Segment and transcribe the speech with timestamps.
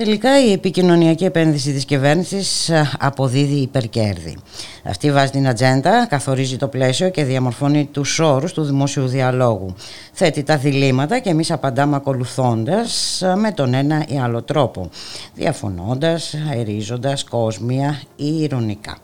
[0.00, 4.36] Τελικά η επικοινωνιακή επένδυση της κυβέρνησης αποδίδει υπερκέρδη.
[4.84, 9.74] Αυτή βάζει την ατζέντα, καθορίζει το πλαίσιο και διαμορφώνει τους όρους του δημόσιου διαλόγου.
[10.12, 14.90] Θέτει τα διλήμματα και εμείς απαντάμε ακολουθώντας με τον ένα ή άλλο τρόπο,
[15.34, 18.96] διαφωνώντας, αερίζοντας κόσμια ή ηρωνικά.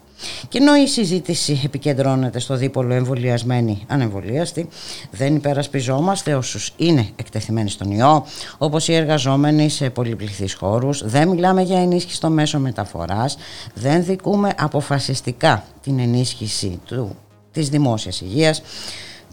[0.49, 4.69] Και ενώ η συζήτηση επικεντρώνεται στο δίπολο εμβολιασμένοι ανεμβολίαστοι,
[5.11, 8.27] δεν υπερασπιζόμαστε όσους είναι εκτεθειμένοι στον ιό,
[8.59, 13.37] όπως οι εργαζόμενοι σε πολυπληθείς χώρους, δεν μιλάμε για ενίσχυση στο μέσο μεταφοράς,
[13.75, 17.17] δεν δικούμε αποφασιστικά την ενίσχυση του,
[17.53, 18.63] της δημόσιας υγείας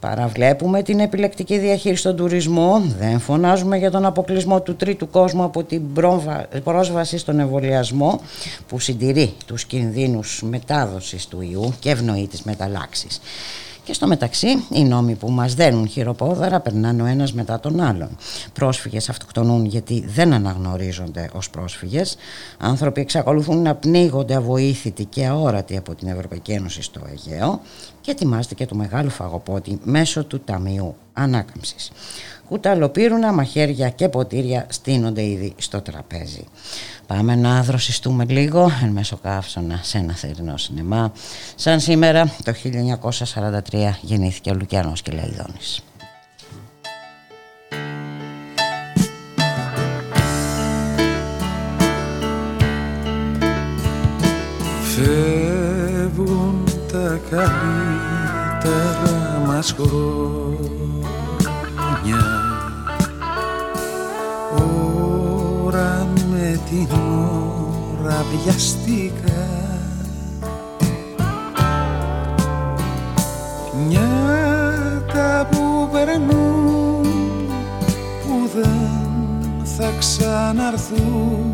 [0.03, 5.63] Παραβλέπουμε την επιλεκτική διαχείριση στον τουρισμό, δεν φωνάζουμε για τον αποκλεισμό του τρίτου κόσμου από
[5.63, 5.81] την
[6.63, 8.21] πρόσβαση στον εμβολιασμό
[8.67, 13.21] που συντηρεί τους κινδύνους μετάδοσης του ιού και ευνοεί τις μεταλλάξεις.
[13.83, 18.17] Και στο μεταξύ, οι νόμοι που μας δένουν χειροπόδαρα περνάνε ο ένας μετά τον άλλον.
[18.53, 22.15] Πρόσφυγες αυτοκτονούν γιατί δεν αναγνωρίζονται ως πρόσφυγες.
[22.57, 27.61] Άνθρωποι εξακολουθούν να πνίγονται αβοήθητοι και αόρατοι από την Ευρωπαϊκή Ένωση στο Αιγαίο
[28.01, 31.91] και ετοιμάζεται και το μεγάλο φαγοπότη μέσω του Ταμείου Ανάκαμψης.
[32.53, 36.43] Κουταλοπύρουνα, μαχαίρια και ποτήρια στείνονται ήδη στο τραπέζι.
[37.07, 41.11] Πάμε να δροσιστούμε λίγο εν μέσω καύσωνα σε ένα θερινό σινεμά.
[41.55, 42.53] Σαν σήμερα το
[43.71, 45.83] 1943 γεννήθηκε ο Λουκιανός Κελαϊδόνης.
[54.95, 57.83] Φεύγουν τα καλύτερα
[59.45, 60.43] μας χρόνια
[65.73, 66.87] Ώρα με την
[68.01, 69.47] ώρα βιαστήκα
[73.87, 77.07] Νιάτα που περνούν
[78.21, 81.51] που δεν θα ξαναρθούν.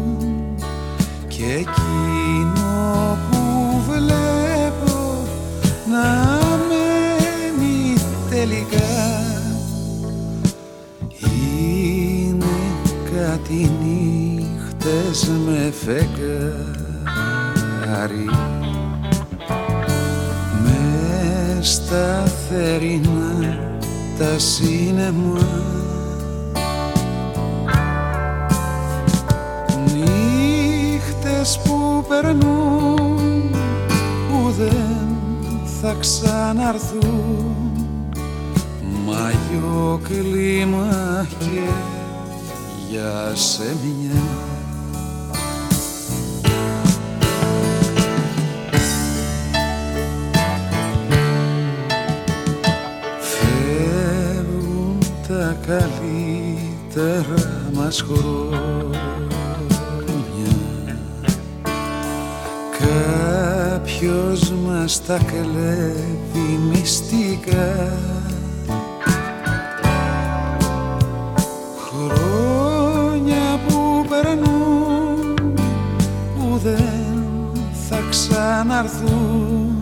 [1.27, 3.39] Και εκείνο που
[3.89, 5.27] βλέπω
[5.91, 6.37] να
[6.67, 7.93] μένει
[8.29, 9.28] τελικά
[13.29, 16.19] κάτι νύχτες με φεγγάρι.
[20.63, 23.59] Με στα θερινά
[24.17, 25.47] τα σύννεμα
[29.93, 33.51] Νύχτες που περνούν
[34.29, 35.07] που δεν
[35.81, 37.55] θα ξαναρθούν.
[39.05, 41.61] Μαγιό κλίμα και
[42.89, 44.23] για σε μια.
[53.19, 56.51] Φεύγουν τα καλύτερα
[57.73, 58.99] μας χρόνια.
[62.79, 68.18] Κάποιος μας τα κλέβει μυστικά
[78.83, 79.75] ξαναρθούν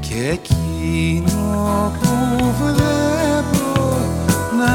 [0.00, 2.14] και εκείνο που
[2.62, 3.96] βλέπω
[4.58, 4.74] να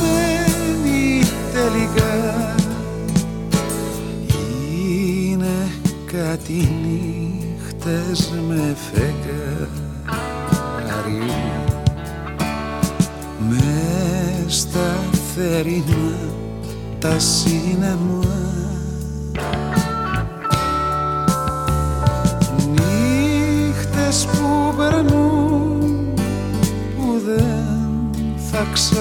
[0.00, 1.22] μένει
[1.52, 2.14] τελικά
[4.88, 5.56] είναι
[6.12, 9.76] κάτι νύχτες με φεγγάρι.
[13.48, 14.94] Μες στα
[15.34, 16.16] θερινά
[16.98, 18.25] τα σύννεμα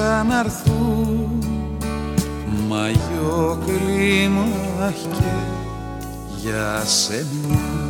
[0.05, 1.43] ξαναρθούν.
[2.67, 5.23] Μαγιό κλίμα και
[6.41, 7.84] για σένα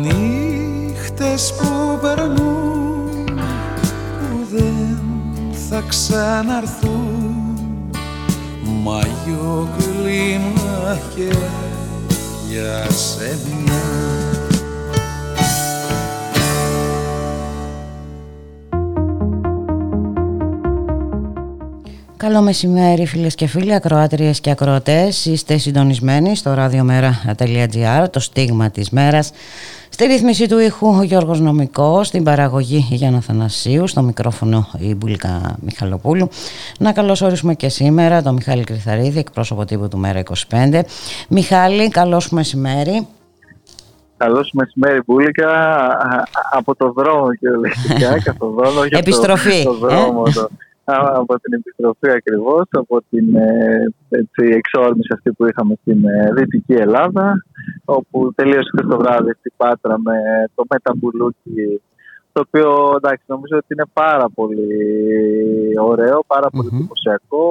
[0.01, 3.25] νύχτες που περνούν
[4.19, 4.99] που δεν
[5.69, 7.35] θα ξαναρθούν.
[8.83, 11.37] Μαγιό κλίμα και
[12.49, 14.26] για σένα
[22.27, 25.25] Καλό μεσημέρι φίλες και φίλοι, ακροάτριες και ακροατές.
[25.25, 29.33] Είστε συντονισμένοι στο radiomera.gr, το στίγμα της μέρας.
[29.89, 35.57] Στη ρύθμιση του ήχου ο Γιώργος Νομικός, στην παραγωγή Γιάννα Θανασίου, στο μικρόφωνο η Μπουλίκα
[35.61, 36.29] Μιχαλοπούλου.
[36.79, 40.81] Να καλωσορίσουμε και σήμερα τον Μιχάλη Κρυθαρίδη, εκπρόσωπο τύπου του Μέρα 25.
[41.29, 43.07] Μιχάλη, καλώς μεσημέρι.
[44.17, 45.49] Καλώς μεσημέρι, Μπούλικα.
[46.51, 49.61] Από το δρόμο και καθοδόν, όχι Επιστροφή.
[49.61, 50.23] Από το δρόμο.
[50.27, 50.49] Ε; Το,
[50.95, 56.73] από την επιστροφή ακριβώς, από την ε, έτσι, εξόρμηση αυτή που είχαμε στην ε, Δυτική
[56.73, 57.45] Ελλάδα,
[57.85, 60.15] όπου τελείωσε το βράδυ στην Πάτρα με
[60.55, 61.81] το μεταμπουλούκι
[62.37, 64.69] το οποίο εντάξει, νομίζω ότι είναι πάρα πολύ
[65.91, 67.47] ωραίο, πάρα πολύ εντυπωσιακό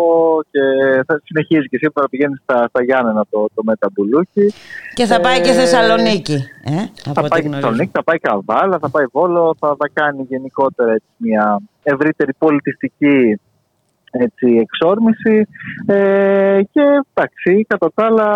[0.51, 0.59] και
[1.07, 4.53] θα συνεχίζει και σήμερα πηγαίνεις στα, στα Γιάννενα το, το μεταμπουλούκι.
[4.93, 6.37] Και θα πάει και ε, Θεσσαλονίκη.
[6.63, 10.91] Ε, θα πάει και Θεσσαλονίκη, θα πάει Καβάλα, θα πάει Βόλο, θα, θα κάνει γενικότερα
[10.91, 13.39] έτσι, μια ευρύτερη πολιτιστική
[14.11, 15.47] έτσι, εξόρμηση
[15.85, 16.81] ε, και
[17.13, 18.29] εντάξει, κατά τα άλλα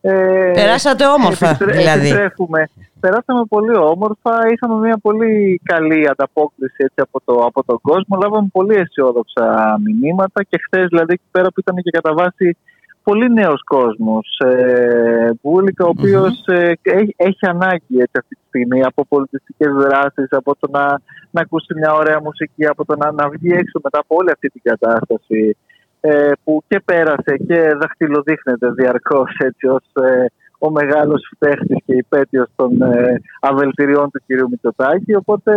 [0.00, 2.08] ε, Περάσατε όμορφα δηλαδή.
[2.08, 2.68] Επιστρέφουμε.
[3.00, 8.48] Περάσαμε πολύ όμορφα, είχαμε μια πολύ καλή ανταπόκριση έτσι, από, το, από τον κόσμο, λάβαμε
[8.52, 12.56] πολύ αισιόδοξα μηνύματα και χθες δηλαδή εκεί πέρα που ήταν και κατά βάση
[13.02, 18.82] πολύ νέος κόσμος, ε, Μπούλικα, ο οποιος ε, έχει, έχει, ανάγκη έτσι, αυτή τη στιγμή
[18.82, 21.00] από πολιτιστικές δράσεις, από το να,
[21.30, 24.48] να ακούσει μια ωραία μουσική, από το να, να βγει έξω μετά από όλη αυτή
[24.48, 25.56] την κατάσταση
[26.00, 30.26] ε, που και πέρασε και δαχτυλοδείχνεται διαρκώς έτσι ως ε,
[30.58, 35.14] ο μεγάλος φταίχτης και υπέτειος των ε, αβελτηριών του κυρίου Μητσοτάκη.
[35.14, 35.52] Οπότε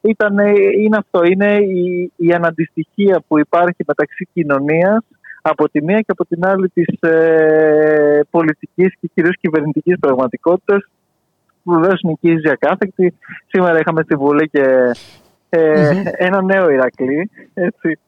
[0.00, 0.38] ήταν,
[0.78, 5.04] είναι αυτό, είναι η, η αναντιστοιχία που υπάρχει μεταξύ κοινωνίας
[5.42, 10.84] από τη μία και από την άλλη της ε, πολιτικής και κυρίως κυβερνητικής πραγματικότητας
[11.62, 13.14] που βεβαίως νικίζει ακάθεκτη.
[13.46, 14.90] Σήμερα είχαμε στη Βουλή και
[15.48, 17.98] ε, ένα νέο Ηρακλή, έτσι,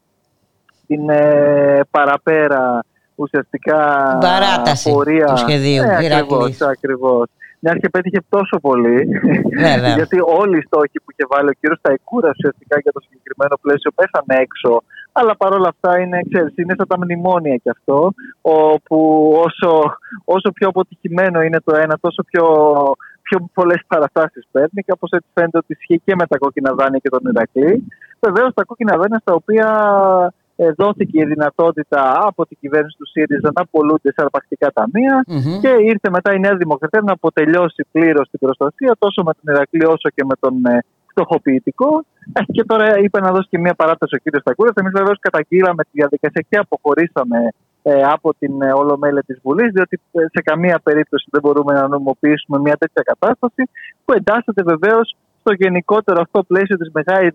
[0.87, 2.85] την ε, παραπέρα
[3.15, 3.79] ουσιαστικά
[4.21, 5.27] Παράταση πορεία.
[5.27, 5.83] του σχεδίου.
[5.83, 7.27] Ναι, ακριβώς, ακριβώς.
[7.67, 9.09] Μιας και πέτυχε τόσο πολύ,
[9.99, 13.91] γιατί όλοι οι στόχοι που είχε βάλει ο κύριος Σταϊκούρα ουσιαστικά για το συγκεκριμένο πλαίσιο
[13.99, 14.83] πέσανε έξω.
[15.13, 18.99] Αλλά παρόλα αυτά είναι, ξέρεις, είναι σαν τα μνημόνια κι αυτό, όπου
[19.45, 19.71] όσο,
[20.25, 22.47] όσο πιο αποτυχημένο είναι το ένα, τόσο πιο,
[23.23, 24.81] πιο πολλές παραστάσεις παίρνει.
[24.87, 27.87] Και όπως έτσι φαίνεται ότι ισχύει και με τα κόκκινα δάνεια και τον Ηρακλή.
[28.21, 29.69] Βεβαίως τα κόκκινα δάνεια στα οποία
[30.27, 30.35] ε,
[30.77, 34.73] δόθηκε η δυνατότητα από την κυβέρνηση του ΣΥΡΙΖΑ να πολλούνται σε αρπακτικά
[35.61, 39.85] και ήρθε μετά η Νέα Δημοκρατία να αποτελειώσει πλήρως την προστασία τόσο με τον Ηρακλή
[39.85, 40.79] όσο και με τον ε,
[41.15, 42.05] φτωχοποιητικό.
[42.33, 44.41] Ε, και τώρα είπε να δώσει και μια παράταση ο κ.
[44.41, 44.73] Στακούρας.
[44.75, 47.39] Εμείς βεβαίως καταγγείλαμε τη διαδικασία και αποχωρήσαμε
[47.83, 50.01] ε, από την ε, Ολομέλεια της Βουλής, διότι
[50.35, 53.63] σε καμία περίπτωση δεν μπορούμε να νομιμοποιήσουμε μια τέτοια κατάσταση
[54.05, 57.33] που εντάσσεται βεβαίως στο γενικότερο αυτό πλαίσιο της μεγάλης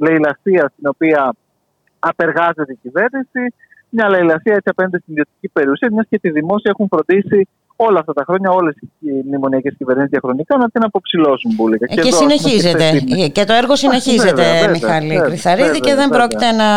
[0.00, 1.34] λαιλασίας την οποία
[2.00, 3.42] απεργάζεται η κυβέρνηση,
[3.88, 7.48] μια λαϊλασία έτσι απέναντι στην ιδιωτική περιουσία, μιας και τη δημόσια έχουν φροντίσει
[7.86, 11.86] όλα αυτά τα χρόνια, όλες οι μνημονιακές κυβερνήσεις διαχρονικά να την αποψηλώσουν μπουλικα.
[11.86, 13.04] Και, και συνεχίζεται.
[13.06, 16.68] Και, και το έργο συνεχίζεται, βέβαια, Μιχάλη βέβαια, Κρυθαρίδη, βέβαια, και δεν πρόκειται να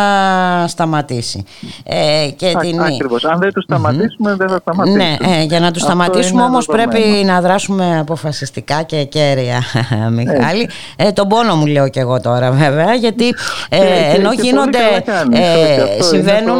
[0.67, 1.43] σταματήσει.
[1.83, 2.81] Ε, και Α, την...
[2.81, 3.25] Ακριβώς.
[3.25, 4.37] Αν δεν τους σταματήσουμε, mm-hmm.
[4.37, 5.03] δεν θα σταματήσουμε.
[5.03, 9.61] Ναι, ε, για να τους σταματήσουμε όμως πρέπει να δράσουμε αποφασιστικά και κέρια,
[10.17, 10.69] Μιχάλη.
[10.95, 13.27] Ε, τον πόνο μου λέω και εγώ τώρα, βέβαια, γιατί
[13.69, 14.77] ε, ενώ γίνονται.
[15.31, 16.59] Ε, συμβαίνουν.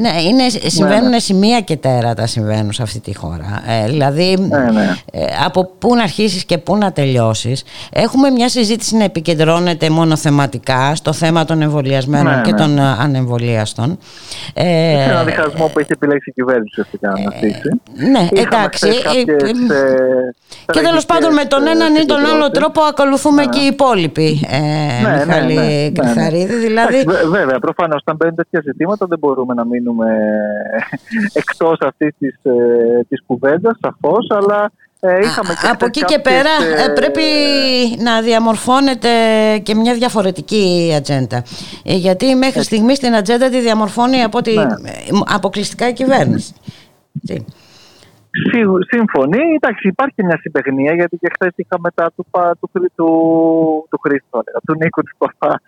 [0.00, 1.18] Ναι, συμβαίνουν ναι.
[1.18, 3.62] σημεία και τέρατα συμβαίνουν σε αυτή τη χώρα.
[3.66, 4.96] Ε, δηλαδή, ναι, ναι.
[5.12, 7.64] Ε, από πού να αρχίσεις και πού να τελειώσεις.
[7.92, 12.58] Έχουμε μια συζήτηση να επικεντρώνεται μόνο θεματικά στο θέμα των εμβολιασμένων ναι, και ναι.
[12.58, 13.98] των ε, ανεμβολίαστων.
[14.54, 18.88] Ε, είναι ένα διχασμό που έχει επιλέξει η κυβέρνηση να ε, Ναι, εντάξει.
[20.72, 24.40] και τέλος πάντων με τον έναν ή τον άλλο τρόπο ακολουθούμε και οι υπόλοιποι.
[24.50, 24.58] Ε,
[25.02, 26.54] ναι, Μιχάλη ναι, Κρυθαρίδη.
[26.54, 27.04] Δηλαδή...
[27.30, 30.06] Βέβαια, προφανώς όταν μπαίνουν τέτοια ζητήματα δεν μπορούμε να μείνουμε
[31.32, 32.14] εκτός αυτής
[32.98, 36.50] της της κουβέντας σαφώς, αλλά ε, είχαμε και Από εκεί και πέρα
[36.84, 37.22] ε, πρέπει
[37.98, 39.08] να διαμορφώνεται
[39.62, 41.42] και μια διαφορετική ατζέντα.
[41.84, 44.66] Ε, γιατί μέχρι στιγμής στην ατζέντα τη διαμορφώνει από τη, ναι.
[45.26, 46.54] αποκλειστικά η κυβέρνηση.
[48.88, 49.38] σύμφωνοι.
[49.54, 52.26] Εντάξει, υπάρχει μια συμπεγνία γιατί και χθες είχαμε μετά του,
[52.60, 53.08] του, του,
[53.90, 55.60] του Χρήστο, του Νίκου του Παπά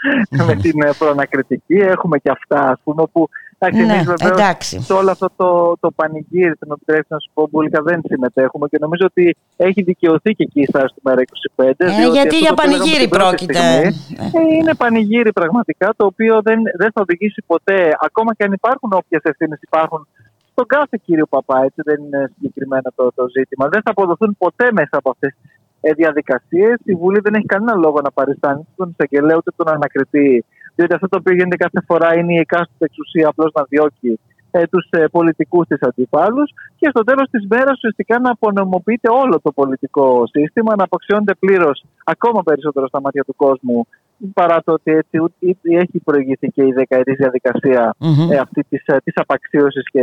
[0.47, 1.75] με την ε, προανακριτική.
[1.75, 3.29] Έχουμε και αυτά, ας πούμε, όπου
[3.61, 4.81] Εντάξει, ναι, εντάξει.
[4.81, 8.69] σε όλο αυτό το, το πανηγύρι, θα με επιτρέψει να σου πω, μπουλικά δεν συμμετέχουμε
[8.69, 11.73] και νομίζω ότι έχει δικαιωθεί και εκεί στα στο ΜΕΡΑ25.
[11.77, 13.59] Ε, γιατί για πανηγύρι πρόκειται.
[13.79, 18.91] ε, είναι πανηγύρι πραγματικά, το οποίο δεν, δεν θα οδηγήσει ποτέ, ακόμα και αν υπάρχουν
[18.93, 20.07] όποιες ευθύνες υπάρχουν
[20.51, 23.69] στον κάθε κύριο Παπά, έτσι δεν είναι συγκεκριμένα το, το ζήτημα.
[23.69, 25.51] Δεν θα αποδοθούν ποτέ μέσα από αυτές τις
[25.81, 26.77] ε, διαδικασίες.
[26.85, 30.45] Η Βουλή δεν έχει κανένα λόγο να παριστάνει τον εισαγγελέα ούτε τον ανακριτή
[30.79, 34.21] διότι αυτό το οποίο γίνεται κάθε φορά είναι η εκάστοτε εξουσία απλώς να διώκει
[34.51, 39.41] ε, τους ε, πολιτικούς της αντιπάλους και στο τέλος της μέρας ουσιαστικά να απονομοποιείται όλο
[39.43, 43.87] το πολιτικό σύστημα, να αποξιώνεται πλήρως ακόμα περισσότερο στα μάτια του κόσμου
[44.35, 45.17] παρά το ότι έτσι
[45.63, 48.33] έχει προηγηθεί και η δεκαετής διαδικασία mm-hmm.
[48.33, 50.03] ε, αυτή της, ε, της απαξίωσης και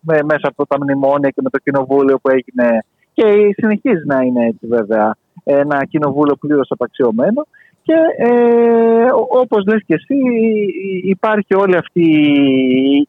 [0.00, 3.24] με, μέσα από τα μνημόνια και με το κοινοβούλιο που έγινε και
[3.56, 7.46] συνεχίζει να είναι έτσι βέβαια ένα κοινοβούλιο πλήρως απαξιωμένο
[7.84, 9.08] και ε,
[9.40, 10.16] όπως λες και εσύ
[11.04, 12.06] υπάρχει όλη αυτή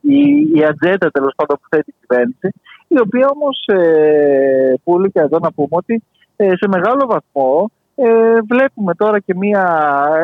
[0.02, 0.20] η,
[0.54, 2.50] η ατζέντα τέλος πάντων που θέτει η κυβέρνηση
[2.88, 6.04] η οποία όμως ε, πολύ και εδώ να πούμε ότι
[6.36, 9.66] ε, σε μεγάλο βαθμό ε, βλέπουμε τώρα και μια,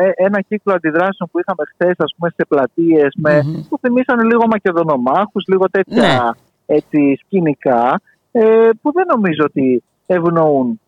[0.00, 3.66] ε, ένα κύκλο αντιδράσεων που είχαμε χθες ας πούμε σε πλατείες mm-hmm.
[3.68, 6.34] που θυμίσαν λίγο μακεδονομάχους, λίγο τέτοια
[6.66, 6.76] ναι.
[6.76, 8.00] έτσι, σκηνικά
[8.32, 10.80] ε, που δεν νομίζω ότι ευνοούν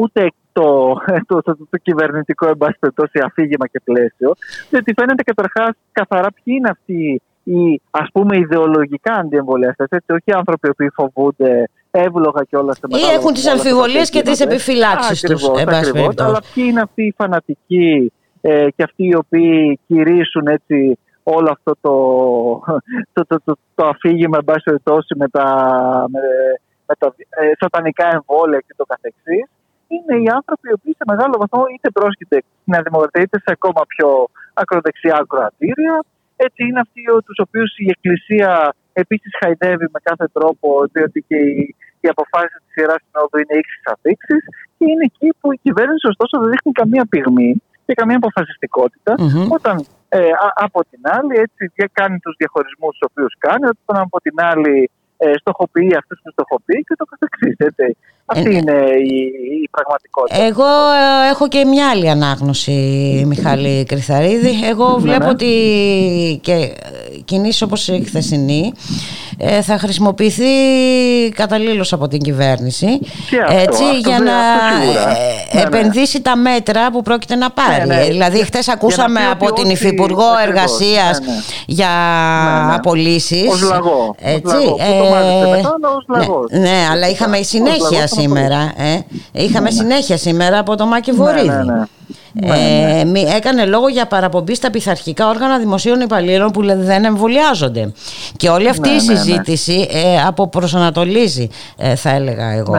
[0.00, 2.56] ούτε το, το, το, το κυβερνητικό εν
[3.24, 4.32] αφήγημα και πλαίσιο,
[4.70, 10.74] διότι φαίνεται καταρχάς καθαρά ποιοι είναι αυτοί οι ας πούμε ιδεολογικά αντιεμβολιαστές, έτσι, όχι άνθρωποι
[10.74, 15.48] που φοβούνται εύλογα και όλα Ή έχουν τις αμφιβολίες και τις επιφυλάξεις τους.
[16.16, 21.72] Αλλά ποιοι είναι αυτοί οι φανατικοί ε, και αυτοί οι οποίοι κηρύσουν έτσι όλο αυτό
[21.80, 21.94] το,
[23.12, 24.70] το, το, το, το αφήγημα εν πάση
[25.16, 25.46] με τα,
[26.10, 26.20] με,
[26.86, 29.46] με τα ε, σατανικά εμβόλια και το καθεξής
[29.94, 33.50] είναι οι άνθρωποι οι οποίοι σε μεγάλο βαθμό είτε πρόσκειται στην Νέα Δημοκρατία είτε σε
[33.56, 34.08] ακόμα πιο
[34.62, 35.94] ακροδεξιά ακροατήρια.
[36.46, 38.50] Έτσι είναι αυτοί τους οποίους η Εκκλησία
[39.02, 43.78] επίσης χαϊδεύει με κάθε τρόπο, διότι και οι, οι αποφάσεις της Ιεράς Συνόδου είναι ίξει
[43.94, 44.36] αφήξει.
[44.76, 47.52] Και είναι εκεί που η κυβέρνηση ωστόσο δεν δείχνει καμία πυγμή
[47.86, 49.46] και καμία αποφασιστικότητα, mm-hmm.
[49.56, 49.74] όταν
[50.08, 50.30] ε,
[50.66, 55.01] από την άλλη έτσι κάνει τους διαχωρισμούς τους οποίους κάνει, όταν από την άλλη ε,
[55.38, 57.56] στοχοποιεί αυτούς που στοχοποιεί και το καθεξής.
[58.26, 58.72] Αυτή ε, είναι
[59.12, 59.16] η,
[59.62, 60.42] η, πραγματικότητα.
[60.42, 62.72] Εγώ ε, έχω και μια άλλη ανάγνωση,
[63.26, 64.66] Μιχάλη Κρυθαρίδη.
[64.66, 65.30] Εγώ ναι, βλέπω ναι.
[65.30, 65.50] ότι
[66.42, 66.74] και
[67.24, 68.72] κινήσεις όπως η χθεσινή
[69.31, 69.31] ε,
[69.62, 70.44] θα χρησιμοποιηθεί
[71.34, 73.00] καταλήλως από την κυβέρνηση
[73.48, 74.32] έτσι, για να
[75.54, 78.04] ναι, επενδύσει τα μέτρα που πρόκειται να πάρει.
[78.08, 81.20] Δηλαδή χθες ακούσαμε από την Υφυπουργό Εργασίας
[81.66, 81.88] για
[82.74, 83.52] απολύσεις.
[83.52, 84.14] Ως λαγό.
[84.20, 84.56] Έτσι,
[86.50, 88.72] ναι, αλλά είχαμε συνέχεια σήμερα.
[88.76, 88.98] Ε.
[89.32, 91.86] Είχαμε συνέχεια σήμερα από το Μάκη Βορύδη.
[92.32, 93.00] Ναι, ναι, ναι.
[93.00, 93.20] Ε, ναι.
[93.20, 97.92] έκανε λόγο για παραπομπή στα πειθαρχικά όργανα δημοσίων υπαλλήλων που δεν εμβολιάζονται.
[98.36, 102.74] Και όλη αυτή ναι, η ναι, συζήτηση ε, αποπροσανατολίζει, ε, θα έλεγα εγώ,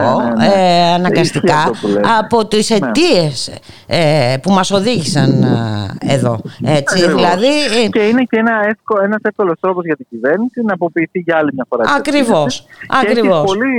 [0.56, 1.70] ε, αναγκαστικά
[2.20, 6.40] από τις αιτίες ε, που μας οδήγησαν ε, εδώ.
[6.64, 7.48] Έτσι, δηλαδή,
[7.90, 11.50] και είναι και ένα εύκολο, ένας εύκολος τρόπος για την κυβέρνηση να αποποιηθεί για άλλη
[11.54, 11.84] μια φορά.
[11.96, 12.66] Ακριβώς.
[12.66, 13.36] Και ακριβώς.
[13.36, 13.74] έχει πολύ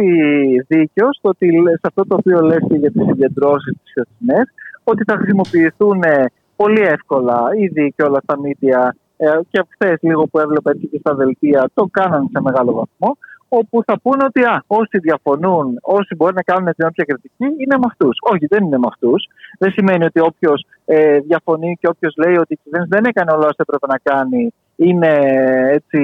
[0.67, 4.48] δίκιο στο ότι, σε αυτό το οποίο λες και για τις συγκεντρώσεις της χθεσινές
[4.91, 6.25] ότι θα χρησιμοποιηθούν ε,
[6.55, 10.97] πολύ εύκολα ήδη και όλα τα μίντια ε, και χθες λίγο που έβλεπα έτσι και
[10.97, 13.17] στα δελτία το κάνανε σε μεγάλο βαθμό
[13.49, 17.77] όπου θα πούνε ότι α, όσοι διαφωνούν, όσοι μπορεί να κάνουν την όποια κριτική είναι
[17.81, 18.17] με αυτούς.
[18.31, 19.27] Όχι, δεν είναι με αυτούς.
[19.59, 23.45] Δεν σημαίνει ότι όποιος ε, διαφωνεί και όποιος λέει ότι η κυβέρνηση δεν έκανε όλα
[23.51, 25.20] όσα έπρεπε να κάνει είναι
[25.72, 26.00] έτσι.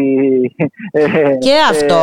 [0.94, 1.02] Ε,
[1.38, 1.96] και ε, αυτό,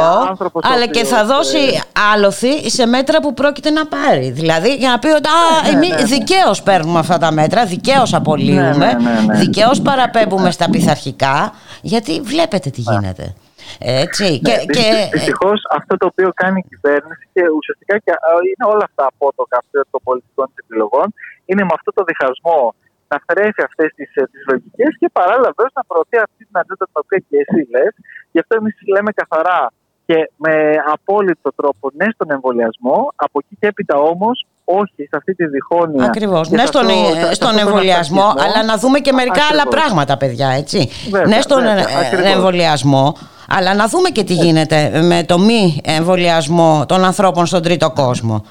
[0.62, 1.80] αλλά και θα δώσει ε,
[2.12, 4.30] άλοθη σε μέτρα που πρόκειται να πάρει.
[4.30, 5.28] Δηλαδή για να πει ότι
[5.64, 6.02] ναι, εμείς ναι, ναι.
[6.02, 8.92] δικαίως παίρνουμε αυτά τα μέτρα, δικαίως απολύουμε, ναι,
[9.26, 13.34] ναι, δικαίως παραπέμπουμε στα πειθαρχικά, γιατί βλέπετε τι γίνεται.
[13.78, 14.24] Έτσι.
[14.24, 15.08] Ναι, και, και...
[15.12, 18.12] Δυστυχώς αυτό το οποίο κάνει η κυβέρνηση και ουσιαστικά και
[18.50, 21.06] είναι όλα αυτά από το καφέ των πολιτικών επιλογών,
[21.44, 22.74] είναι με αυτό το διχασμό
[23.12, 26.84] να θρέφει αυτές τις τις ε, λογικές και παράλληλα βέβαια να προωθεί αυτή την ατζέντα
[26.90, 27.92] την οποία και εσύ λες.
[28.32, 29.62] Γι' αυτό εμείς λέμε καθαρά
[30.08, 30.54] και με
[30.94, 36.04] απόλυτο τρόπο ναι στον εμβολιασμό, από εκεί και έπειτα όμως όχι σε αυτή τη διχόνοια.
[36.04, 36.50] Ακριβώς.
[36.50, 39.60] Ναι στον, αυτό, στον εμβολιασμό, αλλά να δούμε και μερικά Ακριβώς.
[39.60, 40.48] άλλα πράγματα, παιδιά.
[40.48, 40.88] Έτσι.
[41.10, 43.16] Βέβαια, ναι στον βέβαια, εμβολιασμό,
[43.48, 48.44] αλλά να δούμε και τι γίνεται με το μη εμβολιασμό των ανθρώπων στον τρίτο κόσμο.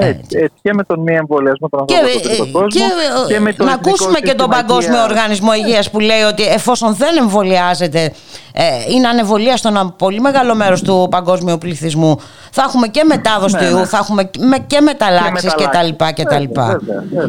[0.00, 2.68] Έτσι, έτσι, και με τον μη εμβολιασμό των ανθρώπων και, στον κόσμο.
[2.68, 6.94] Και, και με τον να ακούσουμε και τον Παγκόσμιο Οργανισμό Υγείας που λέει ότι εφόσον
[6.94, 8.12] δεν εμβολιάζεται
[8.52, 8.64] ε,
[8.94, 13.66] είναι ανεβολία στον πολύ μεγάλο μέρος του παγκόσμιου πληθυσμού θα έχουμε και μετάδοση ναι, του
[13.66, 13.84] ιού, ναι.
[13.84, 14.30] θα έχουμε
[14.66, 15.88] και μεταλλάξεις κτλ.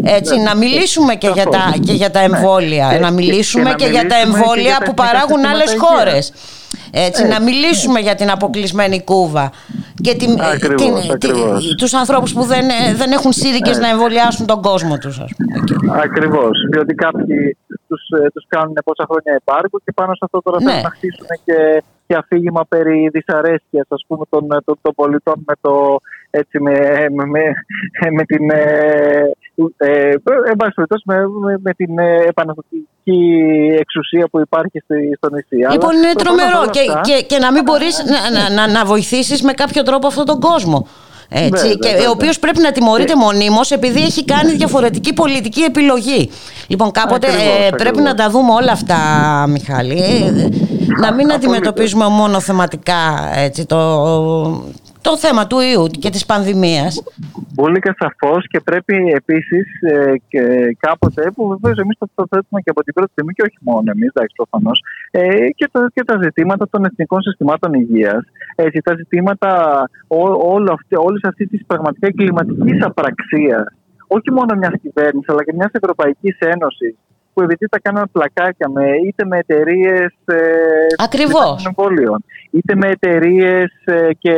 [0.03, 2.97] Έτσι, να μιλήσουμε και για, τα, και για τα εμβόλια, ναι.
[2.97, 6.33] να μιλήσουμε και, για τα εμβόλια που παράγουν άλλες χώρες.
[6.91, 9.51] Έτσι, να μιλήσουμε για την αποκλεισμένη Κούβα
[10.01, 11.75] και την, ακριβώς, την, ακριβώς.
[11.77, 12.60] τους ανθρώπους που δεν,
[12.95, 15.19] δεν έχουν σύρικες να εμβολιάσουν τον κόσμο τους.
[15.19, 16.01] Ας πούμε.
[16.03, 20.57] Ακριβώς, διότι κάποιοι τους, ε, τους κάνουν πόσα χρόνια επάρκου και πάνω σε αυτό τώρα
[20.57, 20.69] ναι.
[20.69, 25.53] θέλουν να χτίσουν και, και αφήγημα περί δυσαρέσκειας ας πούμε των, των, των πολιτών με
[25.61, 25.99] το
[26.29, 26.75] έτσι με,
[27.09, 27.25] με,
[28.17, 29.31] με, την ε,
[29.77, 30.13] ε,
[31.03, 33.19] με, με, με την επαναστατική
[33.79, 34.83] εξουσία που υπάρχει
[35.17, 35.71] στο νησί.
[35.71, 39.53] Λοιπόν είναι τρομερό και, και, και, να μην μπορείς να, να, να, να βοηθήσεις με
[39.53, 40.87] κάποιο τρόπο αυτόν τον κόσμο.
[41.33, 46.29] Έτσι, και ο οποίος πρέπει να τιμωρείται μονίμως επειδή έχει κάνει διαφορετική πολιτική επιλογή.
[46.67, 48.97] Λοιπόν, κάποτε ε, πρέπει να τα δούμε όλα αυτά,
[49.47, 49.97] Μιχάλη.
[49.99, 50.49] Ε,
[51.01, 53.77] να μην αντιμετωπίζουμε μόνο θεματικά έτσι, το,
[55.01, 57.03] το θέμα του ιού και της πανδημίας.
[57.55, 60.41] Πολύ και σαφώς και πρέπει επίσης ε, και
[60.79, 63.91] κάποτε που βεβαίως εμείς το, το θέτουμε και από την πρώτη στιγμή και όχι μόνο
[63.95, 68.23] εμείς, εντάξει προφανώς, ε, και, το, και τα ζητήματα των εθνικών συστημάτων υγείας,
[68.55, 69.49] έτσι, τα ζητήματα
[70.53, 73.65] όλη αυτή, όλης αυτής της πραγματικά κλιματικής απραξίας,
[74.07, 76.95] όχι μόνο μιας κυβέρνησης αλλά και μιας Ευρωπαϊκής Ένωσης,
[77.33, 80.87] που επειδή τα κάνουν πλακάκια με, είτε με εταιρείες ε,
[82.51, 84.35] είτε με εταιρείες ε, και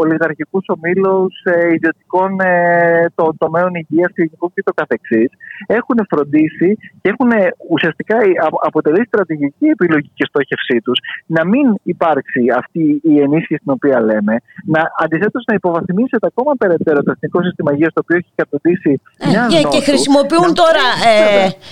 [0.00, 5.30] ολιγαρχικούς ομίλους ε, ιδιωτικών ε, το, τομέων υγείας, φυσικού και το καθεξής,
[5.66, 7.30] έχουν φροντίσει και έχουν
[7.68, 8.16] ουσιαστικά
[8.62, 14.34] αποτελεί στρατηγική επιλογή και στόχευσή τους να μην υπάρξει αυτή η ενίσχυση την οποία λέμε,
[14.64, 19.46] να αντιθέτως να υποβαθμίσετε ακόμα περαιτέρω το εθνικό σύστημα υγείας το οποίο έχει κατοντήσει μια
[19.50, 20.86] και, και χρησιμοποιούν τώρα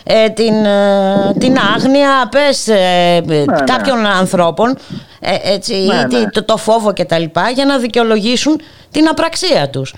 [0.05, 0.58] ε, την ε, την
[1.75, 3.45] άγνοια πες ε, ναι, ναι.
[3.65, 4.77] κάποιων ανθρώπων
[5.21, 9.95] ε, έτσι, ναι, το, το φόβο και τα λοιπά για να δικαιολογήσουν την απραξία τους.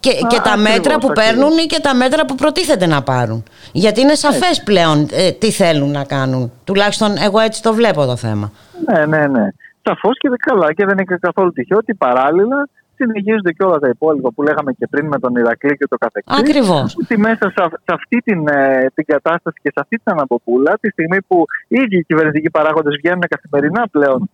[0.00, 3.44] Και, και τα μέτρα που παίρνουν ή και τα μέτρα που προτίθεται να πάρουν.
[3.72, 6.52] Γιατί είναι σαφές πλέον τι θέλουν να κάνουν.
[6.64, 8.52] Τουλάχιστον εγώ έτσι το βλέπω το θέμα.
[8.86, 9.48] Ναι, ναι, ναι.
[9.82, 14.28] Σαφώς και καλά και δεν είναι καθόλου τυχαίο ότι παράλληλα συνεχίζονται και όλα τα υπόλοιπα
[14.34, 16.38] που λέγαμε και πριν με τον Ηρακλή και το καθεξής.
[16.42, 16.96] Ακριβώς.
[17.02, 21.18] Ότι μέσα σε, αυτή την, ε, την κατάσταση και σε αυτή την αναποπούλα, τη στιγμή
[21.28, 24.30] που οι ίδιοι οι κυβερνητικοί παράγοντες βγαίνουν καθημερινά πλέον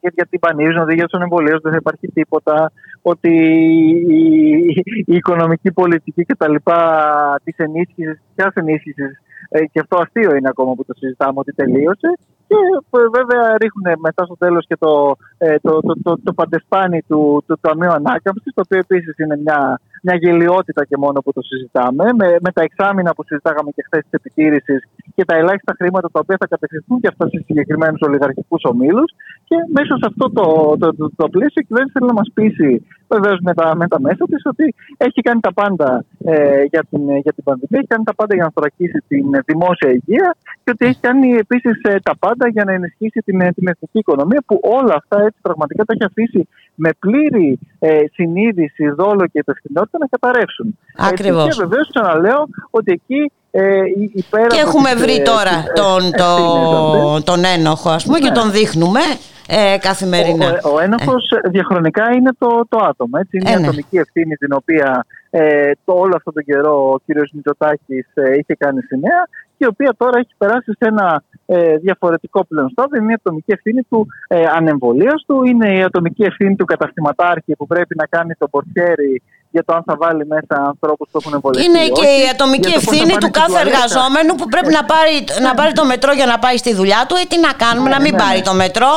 [0.00, 3.32] γιατί πανίζουν ότι για τον εμβολίο δεν θα υπάρχει τίποτα, ότι
[4.08, 4.22] η,
[5.06, 6.80] η οικονομική πολιτική και τα λοιπά
[7.44, 12.18] της ενίσχυσης, ποια ενίσχυσης, ε, και αυτό αστείο είναι ακόμα που το συζητάμε ότι τελείωσε.
[12.48, 12.58] Και
[12.98, 17.44] ε, βέβαια ρίχνουν μετά στο τέλος και το, ε, το, το, το, το παντεσπάνι του,
[17.46, 22.04] του Ταμείου Ανάκαμψης, το οποίο επίσης είναι μια, μια γελιότητα και μόνο που το συζητάμε,
[22.18, 24.80] με, με τα εξάμεινα που συζητάγαμε και χθες της επιτήρησης
[25.14, 29.10] και τα ελάχιστα χρήματα τα οποία θα κατευθυνθούν και αυτά σε συγκεκριμένους ολιγαρχικούς ομίλους.
[29.48, 30.46] Και μέσα σε αυτό το,
[30.78, 34.00] το, το, το πλαίσιο η κυβέρνηση θέλει να μας πείσει, βεβαίως με τα, με τα
[34.00, 38.04] μέσα της, ότι έχει κάνει τα πάντα ε, για, την, για την πανδημία, έχει κάνει
[38.04, 40.28] τα πάντα για να θωρακίσει την δημόσια υγεία
[40.62, 44.42] και ότι έχει κάνει επίσης ε, τα πάντα για να ενισχύσει την, την εθνική οικονομία,
[44.46, 49.98] που όλα αυτά έτσι πραγματικά τα έχει αφήσει με πλήρη ε, συνείδηση, δόλο και υπευθυνότητα
[49.98, 50.78] να καταρρεύσουν.
[50.96, 51.56] Ακριβώς.
[51.56, 53.82] Και βεβαίως ξαναλέω ότι εκεί ε,
[54.30, 58.34] και έχουμε βρει ε, τώρα τον, το, τον ένοχο ας πούμε και ναι.
[58.34, 59.00] τον δείχνουμε
[59.48, 60.60] ε, καθημερινά.
[60.64, 61.48] Ο, ο, ο ένοχος ε.
[61.48, 63.10] διαχρονικά είναι το, το άτομο.
[63.18, 63.36] Έτσι.
[63.36, 63.66] Είναι η ναι.
[63.66, 68.54] ατομική ευθύνη την οποία ε, το, όλο αυτόν τον καιρό ο κύριος Μητσοτάκης ε, είχε
[68.58, 73.02] κάνει σημαία και η οποία τώρα έχει περάσει σε ένα ε, διαφορετικό πλέον στάδιο.
[73.02, 74.44] Είναι η ατομική ευθύνη του ε,
[75.26, 79.74] του, είναι η ατομική ευθύνη του καταστηματάρχη που πρέπει να κάνει το πορτιέρι για το
[79.74, 81.70] αν θα βάλει μέσα ανθρώπους που έχουν εμβολιαστεί.
[81.70, 85.14] Είναι και η ατομική ευθύνη του κάθε εργαζόμενου που πρέπει να πάρει,
[85.46, 87.94] να πάρει το μετρό για να πάει στη δουλειά του ή τι να κάνουμε, ναι,
[87.94, 88.48] να μην ναι, πάρει ναι.
[88.50, 88.92] το μετρό,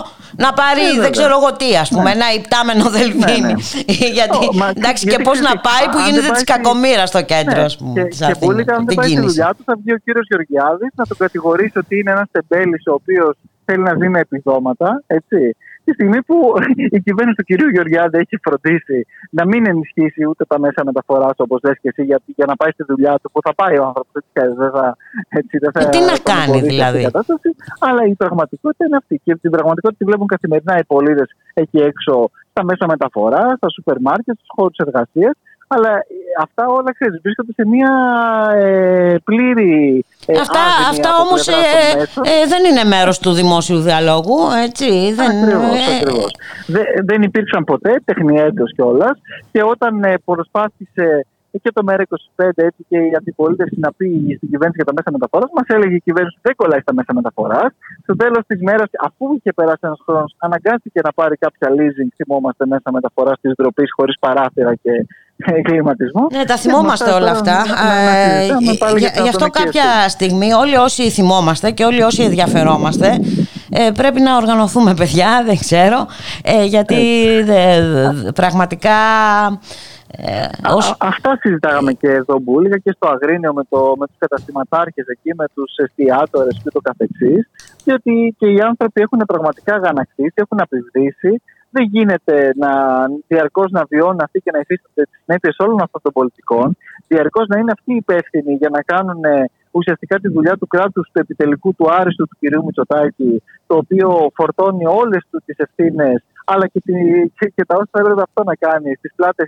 [0.45, 3.53] να πάρει ναι, δεν ξέρω εγώ τι, ας πούμε, ένα υπτάμενο δελφίνι.
[4.17, 4.39] Γιατί
[4.75, 7.93] εντάξει, και πώς να πάει που γίνεται της κακομήρα στο κέντρο, ας πούμε.
[8.29, 11.05] Και πολύ καλά, αν δεν πάει στη δουλειά του, θα βγει ο κύριος Γεωργιάδης να
[11.09, 13.33] τον κατηγορήσει ότι είναι ένας τεμπέλης ο οποίος
[13.65, 16.35] θέλει να ζει με επιδόματα, έτσι τη στιγμή που
[16.97, 21.59] η κυβέρνηση του κυρίου Γεωργιάδη έχει φροντίσει να μην ενισχύσει ούτε τα μέσα μεταφοράς όπως
[21.63, 24.21] λες και εσύ για, για να πάει στη δουλειά του, που θα πάει ο άνθρωπος.
[24.33, 24.97] Δεν θα,
[25.29, 27.09] έτσι, δεν θα, ε, τι να κάνει δηλαδή;
[27.79, 29.21] αλλά η πραγματικότητα είναι αυτή.
[29.23, 33.97] Και την πραγματικότητα τη βλέπουν καθημερινά οι πολίτες εκεί έξω στα μέσα μεταφοράς, στα σούπερ
[33.99, 35.35] μάρκετ, στους χώρους εργασίας
[35.73, 36.03] αλλά ε,
[36.41, 37.91] αυτά όλα ξέρεις, βρίσκονται σε μια
[38.55, 40.05] ε, πλήρη.
[40.25, 41.51] Ε, αυτά αυτά όμως ε,
[42.23, 45.13] ε, δεν είναι μέρος του δημόσιου διαλόγου, έτσι.
[45.13, 45.33] Δεν,
[47.05, 49.19] δεν υπήρξαν ποτέ, τεχνιέντος κιόλας.
[49.51, 51.25] Και όταν προσπάθησε
[51.63, 55.49] και το ΜΕΡΑ25 έτσι και η αντιπολίτευση να πει στην κυβέρνηση για τα μέσα μεταφοράς,
[55.57, 57.71] μας έλεγε η κυβέρνηση δεν κολλάει στα μέσα μεταφοράς.
[58.03, 62.65] Στο τέλος της μέρας, αφού είχε περάσει ένας χρόνος, αναγκάστηκε να πάρει κάποια leasing, θυμόμαστε
[62.65, 64.93] μέσα μεταφοράς της ντροπής χωρίς παράθυρα και
[65.67, 66.27] κλιματισμό.
[66.31, 67.57] Ναι, τα θυμόμαστε όλα αυτά.
[68.37, 73.19] Ε, γι' αυτό κάποια στιγμή όλοι όσοι θυμόμαστε και όλοι όσοι ενδιαφερόμαστε
[73.69, 76.07] ε, πρέπει να οργανωθούμε παιδιά, δεν ξέρω,
[76.43, 76.97] ε, γιατί
[78.35, 78.89] πραγματικά
[80.17, 80.95] ε, ως...
[80.99, 85.45] αυτά συζητάγαμε και εδώ Μπούλικα και στο Αγρίνιο με, το, με τους καταστηματάρχες εκεί, με
[85.53, 87.49] τους εστιατόρες και το καθεξής
[87.83, 91.41] διότι και οι άνθρωποι έχουν πραγματικά γανακτήσει, έχουν απειβδίσει.
[91.69, 92.71] Δεν γίνεται να
[93.27, 97.59] διαρκώς να βιώνουν αυτοί και να υφίστανται τις συνέπειες όλων αυτών των πολιτικών, διαρκώς να
[97.59, 99.21] είναι αυτοί υπεύθυνοι για να κάνουν
[99.71, 102.63] ουσιαστικά τη δουλειά του κράτους του επιτελικού του άριστου του κ.
[102.65, 106.93] Μητσοτάκη, το οποίο φορτώνει όλες τις ευθύνες αλλά και, τη,
[107.55, 109.47] και, τα όσα έπρεπε αυτό να κάνει στις πλάτες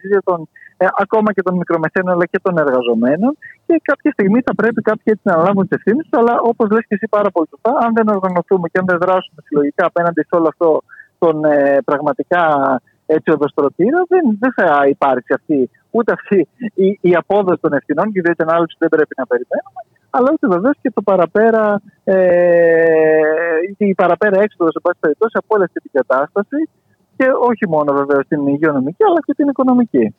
[0.78, 3.38] ε, ακόμα και των μικρομεσαίων αλλά και των εργαζομένων.
[3.66, 6.20] Και κάποια στιγμή θα πρέπει κάποιοι έτσι να λάβουν τις ευθύνες του.
[6.20, 9.40] Αλλά όπως λες και εσύ πάρα πολύ σωστά, αν δεν οργανωθούμε και αν δεν δράσουμε
[9.46, 10.82] συλλογικά απέναντι σε όλο αυτό
[11.20, 12.44] τον ε, πραγματικά
[13.06, 18.22] έτσι οδοστρωτήρα, δεν, δεν θα υπάρξει αυτή ούτε αυτή η, η απόδοση των ευθυνών και
[18.22, 19.82] διότι ανάλυση δεν πρέπει να περιμένουμε,
[20.16, 22.16] αλλά ούτε βεβαίως και το παραπέρα, ε,
[23.78, 26.70] η παραπέρα έξοδος, σε πάση περιπτώσει, από όλη αυτή την κατάσταση
[27.18, 30.16] και όχι μόνο βεβαίως την υγειονομική αλλά και την οικονομική.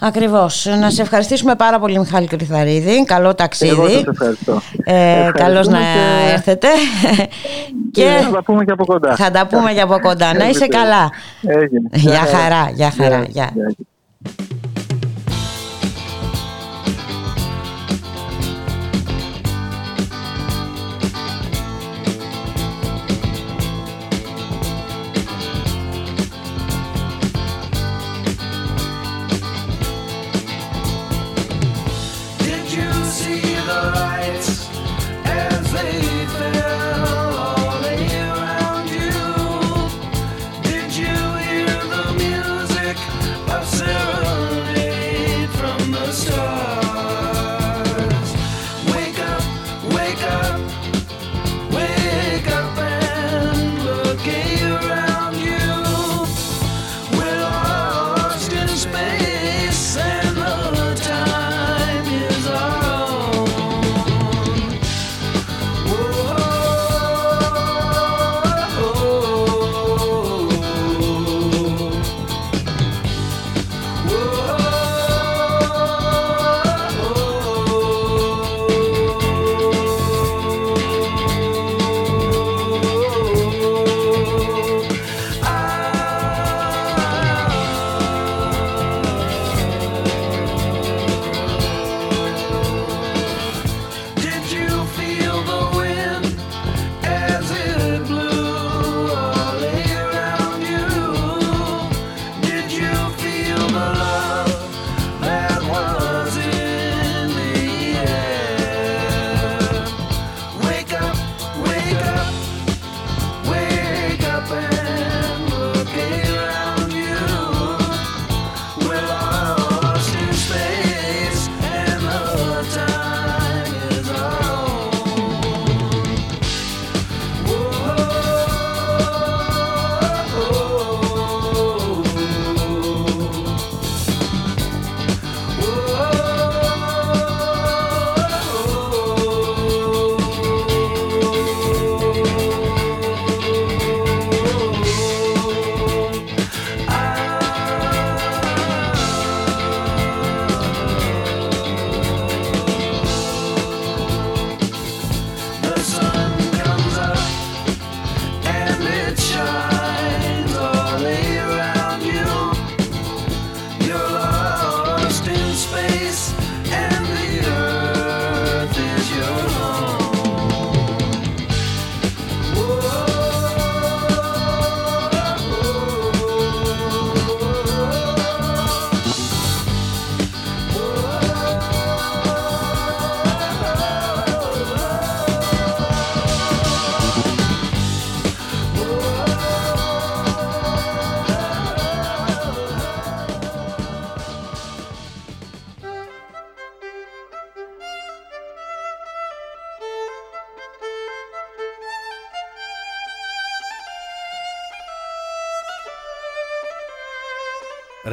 [0.00, 0.66] Ακριβώς.
[0.80, 3.04] Να σε ευχαριστήσουμε πάρα πολύ, Μιχάλη Κρυθαρίδη.
[3.04, 3.70] Καλό ταξίδι.
[3.70, 4.60] Εγώ σας ευχαριστώ.
[4.84, 6.32] Ε, Καλώς να και...
[6.32, 6.68] έρθετε.
[7.92, 9.16] και θα τα πούμε και από κοντά.
[9.16, 10.34] Θα τα πούμε και από κοντά.
[10.34, 11.10] να είσαι καλά.
[11.42, 11.88] Έγινε.
[11.92, 12.70] Γεια χαρά.
[12.74, 13.22] Γεια χαρά.
[13.28, 13.50] Γεια.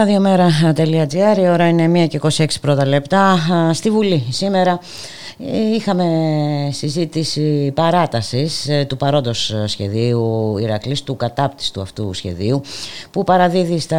[0.00, 3.38] Ραδιομέρα.gr, η ώρα είναι 1 και 26 πρώτα λεπτά.
[3.72, 4.80] Στη Βουλή σήμερα
[5.74, 6.06] είχαμε
[6.72, 12.60] συζήτηση παράτασης ε, του παρόντος σχεδίου Ηρακλής, του κατάπτυστου αυτού σχεδίου
[13.10, 13.98] που παραδίδει στα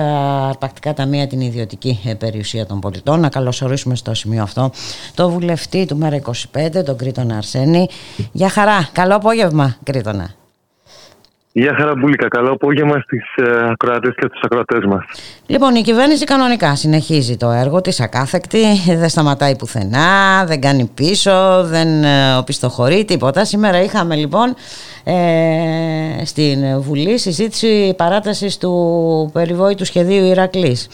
[0.50, 3.20] αρπακτικά ταμεία την ιδιωτική ε, περιουσία των πολιτών.
[3.20, 4.72] Να καλωσορίσουμε στο σημείο αυτό
[5.14, 6.22] το βουλευτή του Μέρα
[6.54, 7.88] 25, τον Κρήτονα Αρσένη.
[8.32, 10.41] Γεια χαρά, καλό απόγευμα Κρήτονα.
[11.54, 15.06] Γεια χαρά Μπουλίκα, καλό απόγευμα στις ε, ακροατές και τους ακροατές μας.
[15.48, 18.64] Λοιπόν, η κυβέρνηση κανονικά συνεχίζει το έργο της ακάθεκτη,
[18.98, 23.46] δεν σταματάει πουθενά, δεν κάνει πίσω, δεν ε, οπισθοχωρεί τίποτα.
[23.46, 24.54] Σήμερα είχαμε λοιπόν
[25.04, 30.90] ε, στην Βουλή συζήτηση παράτασης του περιβόητου σχεδίου Ηρακλής.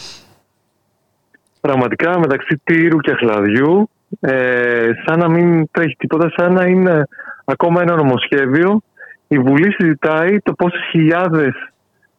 [1.62, 3.90] Πραγματικά μεταξύ τύρου και χλαδιού,
[4.20, 7.04] ε, σαν να μην τρέχει τίποτα, σαν να είναι
[7.46, 8.82] ακόμα ένα νομοσχέδιο
[9.28, 11.54] η Βουλή συζητάει το πόσε χιλιάδες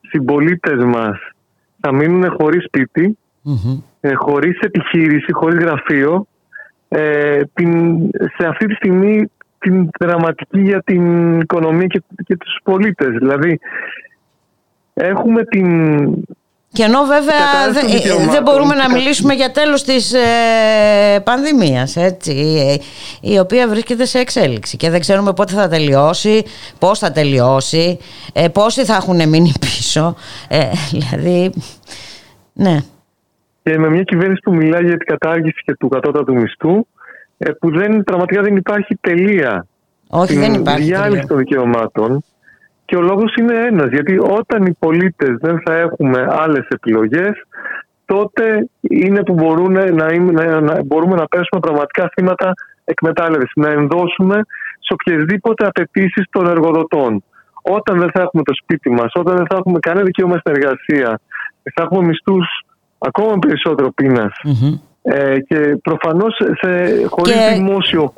[0.01, 1.19] συμπολίτες μας
[1.81, 4.13] θα μείνουν χωρίς σπίτι, mm-hmm.
[4.15, 6.27] χωρίς επιχείρηση, χωρίς γραφείο
[6.89, 7.99] ε, την,
[8.37, 13.09] σε αυτή τη στιγμή την δραματική για την οικονομία και, και τους πολίτες.
[13.09, 13.59] Δηλαδή
[14.95, 15.67] έχουμε την
[16.73, 17.37] και ενώ βέβαια
[18.25, 22.33] ε, δεν μπορούμε να μιλήσουμε για τέλος της ε, πανδημίας, έτσι,
[23.21, 26.45] η οποία βρίσκεται σε εξέλιξη και δεν ξέρουμε πότε θα τελειώσει,
[26.79, 27.99] πώς θα τελειώσει,
[28.33, 30.17] ε, πόσοι θα έχουν μείνει πίσω,
[30.49, 31.53] ε, δηλαδή,
[32.53, 32.79] ναι.
[33.63, 36.87] Και με μια κυβέρνηση που μιλάει για την κατάργηση και του κατώτατου μισθού,
[37.39, 39.67] ε, που δεν, πραγματικά δεν υπάρχει τελεία.
[40.09, 40.83] Όχι, δεν υπάρχει.
[40.83, 42.25] Διάλυση των δικαιωμάτων
[42.89, 47.33] και ο λόγος είναι ένας, γιατί όταν οι πολίτες δεν θα έχουμε άλλες επιλογές,
[48.05, 52.53] τότε είναι που μπορούν να, να, να, μπορούμε να πέσουμε πραγματικά θύματα
[52.85, 54.35] εκμετάλλευσης, να ενδώσουμε
[54.79, 57.23] σε οποιασδήποτε απαιτήσεις των εργοδοτών.
[57.63, 61.21] Όταν δεν θα έχουμε το σπίτι μας, όταν δεν θα έχουμε κανένα δικαίωμα στην εργασία,
[61.75, 62.47] θα έχουμε μισθούς
[62.99, 63.93] ακόμα περισσότερο
[65.03, 66.71] ε, και προφανώς σε,
[67.09, 67.55] χωρίς και...
[67.55, 68.13] δημόσιο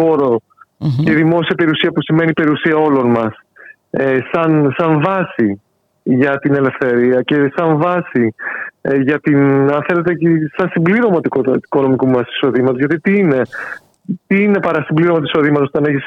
[1.04, 3.34] και δημόσια περιουσία που σημαίνει περιουσία όλων μας
[3.90, 5.60] ε, σαν, σαν βάση
[6.02, 8.34] για την ελευθερία και σαν βάση
[8.80, 9.38] ε, για την,
[9.72, 12.78] αν θέλετε, και σαν συμπλήρωμα του οικονομικού μας εισοδήματος.
[12.78, 13.42] Γιατί τι είναι,
[14.26, 16.04] τι είναι παρασυμπλήρωμα του εισοδήματος όταν έχεις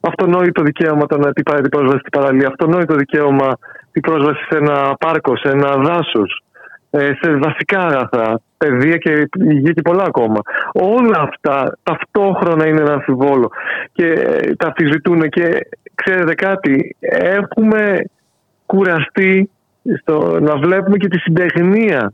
[0.00, 3.58] αυτονόητο δικαίωμα το να την πρόσβαση στην παραλία, αυτονόητο δικαίωμα
[3.92, 6.42] την πρόσβαση σε ένα πάρκο, σε ένα δάσος,
[6.90, 10.40] ε, σε βασικά αγαθά, παιδεία και υγεία και πολλά ακόμα.
[10.72, 13.50] Όλα αυτά ταυτόχρονα είναι ένα αμφιβόλο
[13.92, 15.68] και ε, τα αμφισβητούν και
[16.04, 18.04] ξέρετε κάτι, έχουμε
[18.66, 19.50] κουραστεί
[20.00, 22.12] στο να βλέπουμε και τη συντεχνία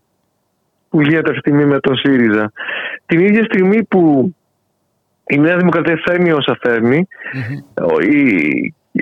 [0.88, 2.52] που γίνεται αυτή τη στιγμή με τον ΣΥΡΙΖΑ.
[3.06, 4.34] Την ίδια στιγμή που
[5.26, 7.08] η Νέα Δημοκρατία φέρνει όσα φέρνει,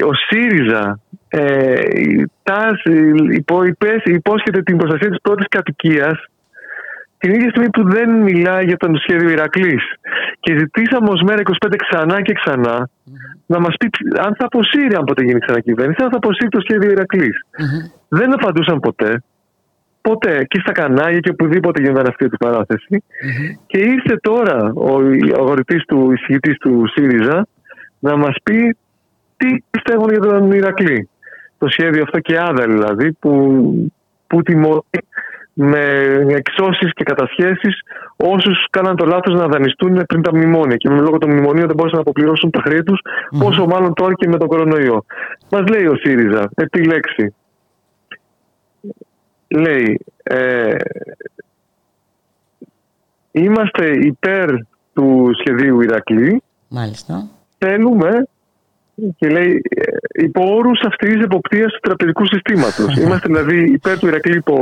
[0.04, 1.80] ο, ΣΥΡΙΖΑ ε,
[4.04, 6.28] υπόσχεται την προστασία της πρώτης κατοικίας
[7.24, 9.82] την ίδια στιγμή που δεν μιλάει για το σχέδιο Ηρακλής.
[10.40, 12.88] Και ζητήσαμε ω μέρα 25 ξανά και ξανα
[13.46, 16.90] να μας πει αν θα αποσύρει, αν ποτέ γίνει ξανακυβέρνηση, αν θα αποσύρει το σχέδιο
[18.08, 19.22] Δεν απαντούσαν ποτέ.
[20.00, 23.02] Ποτέ και στα κανάλια και οπουδήποτε γινόταν αυτή η παραθεση
[23.66, 25.00] Και ήρθε τώρα ο
[25.36, 27.46] αγορητής του εισηγητής του ΣΥΡΙΖΑ
[27.98, 28.76] να μας πει
[29.36, 31.08] τι πιστεύουν για τον Ηρακλή.
[31.58, 33.32] Το σχέδιο αυτό και άδα δηλαδή που,
[34.26, 34.82] που τιμωρεί
[35.54, 35.82] με
[36.28, 37.80] εξώσεις και κατασχέσεις
[38.16, 41.76] όσους κάναν το λάθος να δανειστούν πριν τα μνημόνια και με λόγω των μνημονίων δεν
[41.76, 43.00] μπορούσαν να αποπληρώσουν τα χρέη τους,
[43.38, 45.04] πόσο μάλλον τώρα και με τον κορονοϊό.
[45.50, 47.34] Μας λέει ο ΣΥΡΙΖΑ, επιλέξει.
[49.48, 50.74] Λέει, ε,
[53.32, 54.50] είμαστε υπέρ
[54.92, 56.42] του σχεδίου Ηρακλή.
[56.68, 57.28] Μάλιστα.
[57.58, 58.26] Θέλουμε
[59.16, 59.62] και λέει
[60.14, 62.96] υπό όρους αυτής της εποπτείας του τραπεζικού συστήματος.
[63.02, 64.54] Είμαστε δηλαδή υπέρ του Ηρακλή υπό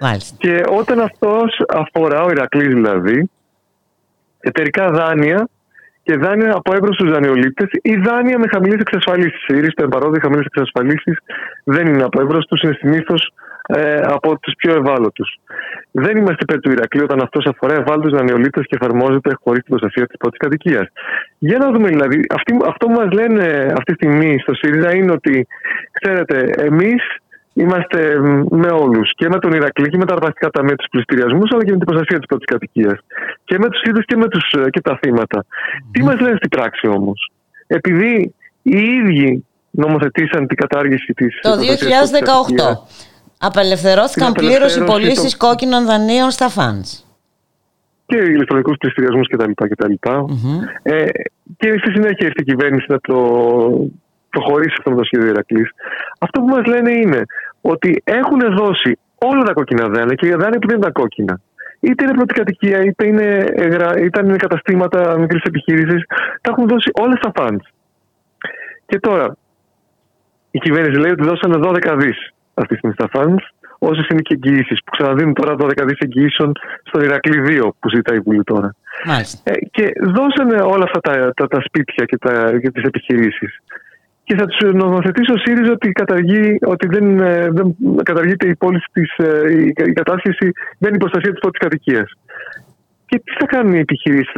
[0.00, 0.16] όρου.
[0.38, 3.30] Και όταν αυτός αφορά, ο Ηρακλής δηλαδή,
[4.40, 5.48] εταιρικά δάνεια
[6.02, 9.46] και δάνεια από εύρωστου δανειολήπτες ή δάνεια με χαμηλές εξασφαλίσεις.
[9.46, 11.16] Η ρίση εμπαρόδια χαμηλές εξασφαλίσεις
[11.64, 13.32] δεν είναι από εύρωστου, είναι συνήθως
[13.66, 15.38] ε, από τους πιο ευάλωτους.
[15.90, 20.06] δεν είμαστε υπέρ του Ηρακλείου όταν αυτός αφορά ευάλωτους δανειολήπτες και εφαρμόζεται χωρίς την προστασία
[20.06, 20.86] της πρώτης κατοικίας.
[21.38, 22.26] Για να δούμε δηλαδή,
[22.66, 25.46] αυτό που μας λένε αυτή τη στιγμή στο ΣΥΡΙΖΑ είναι ότι,
[25.90, 27.02] ξέρετε, εμείς
[27.54, 28.18] είμαστε
[28.50, 29.12] με όλους.
[29.14, 31.86] Και με τον Ηρακλή και με τα αρπαστικά ταμεία τους πληστηριασμούς, αλλά και με την
[31.86, 32.98] προστασία της πρώτης κατοικίας.
[33.44, 35.44] Και με τους ίδιου και με τους, και τα θύματα.
[35.90, 37.30] Τι μας λένε στην πράξη όμως;
[37.66, 41.40] Επειδή οι ίδιοι νομοθετήσαν την κατάργηση της.
[41.40, 42.86] Το 2018.
[43.38, 45.46] Απελευθερώθηκαν πλήρως οι πωλήσεις το...
[45.46, 47.06] κόκκινων δανείων στα φαντς.
[48.06, 49.50] Και ηλεκτρονικούς πληστηριασμούς κτλ.
[49.54, 49.92] κτλ.
[50.02, 50.58] Mm-hmm.
[50.82, 51.04] Ε,
[51.56, 53.14] και στη συνέχεια ήρθε η κυβέρνηση να το
[54.36, 55.68] προχωρήσει αυτό με το σχέδιο Ηρακλής.
[56.18, 57.20] Αυτό που μας λένε είναι
[57.60, 61.40] ότι έχουν δώσει όλα τα κόκκινα δάνεια και για δάνεια που δεν είναι τα κόκκινα.
[61.80, 63.28] Είτε είναι πρώτη κατοικία, είτε είναι,
[64.04, 66.02] είτε είναι καταστήματα μικρής επιχείρησης,
[66.40, 67.60] τα έχουν δώσει όλα στα φαντ.
[68.86, 69.36] Και τώρα,
[70.50, 72.18] η κυβέρνηση λέει ότι δώσανε 12 δις
[72.54, 73.44] αυτή τη στιγμή στα funds,
[73.78, 76.52] όσες είναι και εγγυήσεις που ξαναδίνουν τώρα 12 δις εγγυήσεων
[76.84, 78.74] στον Ηρακλή 2 που ζητάει η Βουλή τώρα.
[79.44, 83.60] Ε, και δώσανε όλα αυτά τα, τα, τα σπίτια και, τα, και τις επιχειρήσεις.
[84.24, 88.86] Και θα τους νομοθετήσει ο ΣΥΡΙΖΑ ότι, καταργεί, ότι δεν, ε, δεν καταργείται η πώληση
[88.92, 90.46] της, ε, η, η κατάσχεση,
[90.78, 92.08] δεν είναι η προστασία της πρώτης κατοικίας.
[93.06, 94.32] Και τι θα κάνουν οι επιχειρήσεις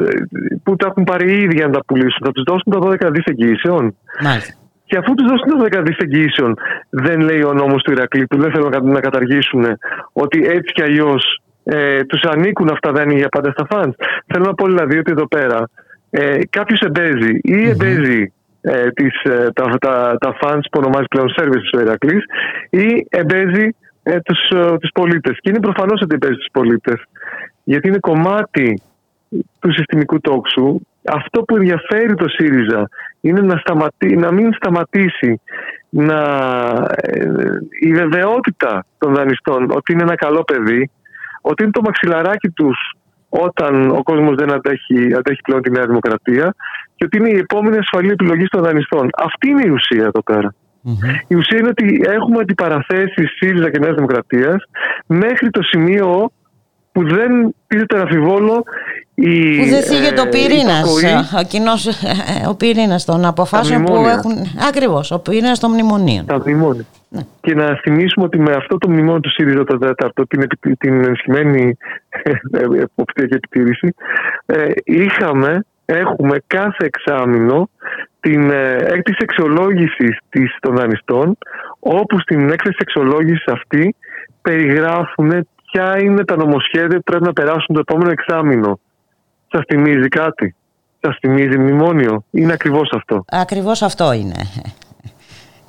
[0.62, 3.24] που τα έχουν πάρει ήδη για να τα πουλήσουν, θα τους δώσουν τα 12 δις
[3.24, 4.54] εγγυήσεων; Μάλιστα.
[4.88, 6.54] Και αφού τους δώσουν τα 10 εγγύησεων,
[6.90, 9.64] δεν λέει ο νόμος του Ηρακλή που δεν θέλουν να καταργήσουν
[10.12, 13.96] ότι έτσι κι αλλιώς ε, τους ανήκουν αυτά δεν είναι για πάντα στα φαντς.
[14.26, 15.68] Θέλω να πω δηλαδή ότι εδώ πέρα
[16.10, 18.32] ε, κάποιος εμπέζει ή εμπέζει
[18.68, 22.24] ε, τις, ε, τα, τα, τα funds που ονομάζει πλέον services ο Ηρακλής
[22.70, 23.68] ή εμπέζει
[24.02, 25.38] ε, τους, ε, τους πολίτες.
[25.40, 27.02] Και είναι προφανώς ότι εμπέζει τους πολίτες.
[27.64, 28.82] Γιατί είναι κομμάτι
[29.60, 32.88] του συστημικού τόξου αυτό που ενδιαφέρει το ΣΥΡΙΖΑ
[33.20, 35.40] είναι να, σταματή, να μην σταματήσει
[35.88, 36.20] να,
[36.96, 37.26] ε,
[37.80, 40.90] η βεβαιότητα των δανειστών ότι είναι ένα καλό παιδί,
[41.40, 42.94] ότι είναι το μαξιλαράκι τους
[43.40, 46.54] όταν ο κόσμος δεν αντέχει, αντέχει πλέον τη Νέα Δημοκρατία
[46.96, 49.08] και ότι είναι η επόμενη ασφαλή επιλογή των δανειστών.
[49.16, 50.54] Αυτή είναι η ουσία εδώ πέρα.
[51.28, 54.64] Η ουσία είναι ότι έχουμε αντιπαραθέσεις ΣΥΡΙΖΑ και Νέας Δημοκρατίας
[55.06, 56.30] μέχρι το σημείο
[56.96, 58.64] που δεν πήρε αμφιβόλο
[59.14, 61.02] η, που δεν θίγει το πυρήνας.
[61.40, 61.92] Ο κοινός ε,
[62.48, 64.32] ο πυρήνας των αποφάσεων που έχουν.
[64.68, 66.26] Ακριβώς, ο πυρήνας των μνημονίων.
[66.26, 66.84] Τα μνημόνια.
[67.08, 67.20] Ναι.
[67.40, 70.46] Και να θυμίσουμε ότι με αυτό το μνημόνιο του ΣΥΡΙΖΑ το τέταρτο, την,
[70.78, 71.76] την ενισχυμένη
[72.08, 72.30] ε,
[72.60, 73.94] εποπτεία και επιτήρηση,
[74.46, 77.70] ε, είχαμε, έχουμε κάθε εξάμεινο
[78.20, 80.18] την έκθεση αξιολόγηση
[80.60, 81.38] των δανειστών,
[81.78, 83.94] όπου στην έκθεση αξιολόγηση αυτή
[84.42, 88.80] περιγράφουν ποια είναι τα νομοσχέδια που πρέπει να περάσουν το επόμενο εξάμεινο.
[89.48, 90.54] Σας θυμίζει κάτι;
[91.00, 93.24] Σας θυμίζει μνημόνιο; Είναι ακριβώς αυτό.
[93.30, 94.36] Ακριβώς αυτό είναι.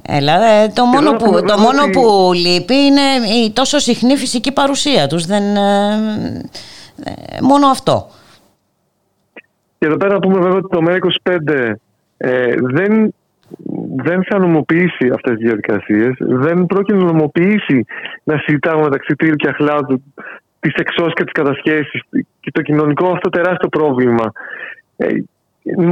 [0.10, 3.02] Έλα, ε, το μόνο, που, το μόνο που λείπει είναι
[3.46, 5.26] η τόσο συχνή φυσική παρουσία τους.
[5.26, 5.94] Δεν, ε,
[7.04, 8.08] ε, μόνο αυτό.
[9.80, 11.74] Και εδώ πέρα να πούμε βέβαια ότι το ΜΕΡΑ25
[12.18, 13.14] ε, δεν,
[13.96, 16.16] δεν θα νομοποιήσει αυτές τις διαδικασίες.
[16.18, 17.86] Δεν πρόκειται να νομοποιήσει
[18.24, 20.04] να συζητάμε μεταξύ τύρου και αχλάδου
[20.60, 22.02] τις εξώσεις και τις κατασχέσεις
[22.40, 24.32] και το κοινωνικό αυτό τεράστιο πρόβλημα.
[24.98, 25.08] Ε,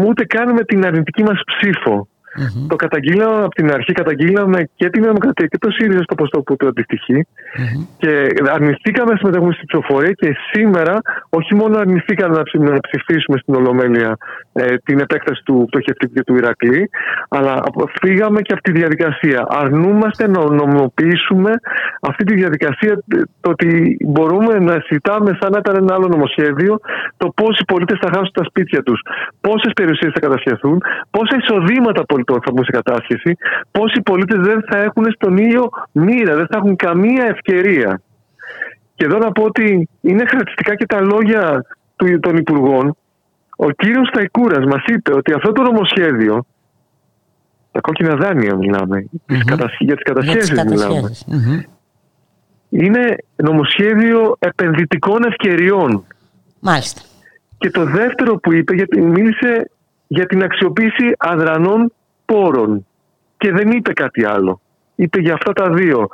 [0.06, 2.08] ούτε καν με την αρνητική μας ψήφο.
[2.38, 2.66] Mm-hmm.
[2.68, 6.56] Το καταγγείλαμε από την αρχή, καταγγείλαμε και την Δημοκρατία και το ΣΥΡΙΖΑ στο ποστό που
[6.56, 7.26] του αντιστοιχεί.
[7.28, 7.88] Mm-hmm.
[7.98, 14.18] Και αρνηθήκαμε να συμμετέχουμε στην ψηφοφορία και σήμερα όχι μόνο αρνηθήκαμε να ψηφίσουμε στην Ολομέλεια
[14.54, 16.90] ε, την επέκταση του πτωχευτικού και του Ηρακλή,
[17.30, 17.64] αλλά
[18.02, 19.46] φύγαμε και από τη διαδικασία.
[19.50, 21.52] Αρνούμαστε να νομιμοποιήσουμε
[22.02, 23.04] αυτή τη διαδικασία,
[23.42, 26.80] το ότι μπορούμε να συζητάμε σαν να ήταν ένα άλλο νομοσχέδιο,
[27.18, 29.00] το πώς οι πολίτες θα χάσουν τα σπίτια τους,
[29.42, 30.82] πόσες περιουσίες θα κατασχεθούν,
[31.26, 33.38] πόσα εισοδήματα πολιτών θα μπουν σε κατάσχεση,
[33.72, 38.02] πόσοι πολίτες δεν θα έχουν στον ίδιο μοίρα, δεν θα έχουν καμία ευκαιρία.
[38.96, 41.66] Και εδώ να πω ότι είναι χαρακτηριστικά και τα λόγια
[42.20, 42.96] των Υπουργών.
[43.56, 46.46] Ο κύριος Σταϊκούρας μας είπε ότι αυτό το νομοσχέδιο,
[47.72, 49.68] τα κόκκινα δάνεια μιλάμε, mm-hmm.
[49.80, 51.12] για τις κατασχέσεις μιλάμε,
[52.70, 56.06] είναι νομοσχέδιο επενδυτικών ευκαιριών.
[56.60, 57.02] Μάλιστα.
[57.58, 59.70] Και το δεύτερο που είπε, γιατί μίλησε
[60.08, 61.94] για την αξιοποίηση αδρανών
[62.26, 62.86] πόρων.
[63.38, 64.62] Και δεν είπε κάτι άλλο.
[64.96, 66.08] Είπε για αυτά τα δύο.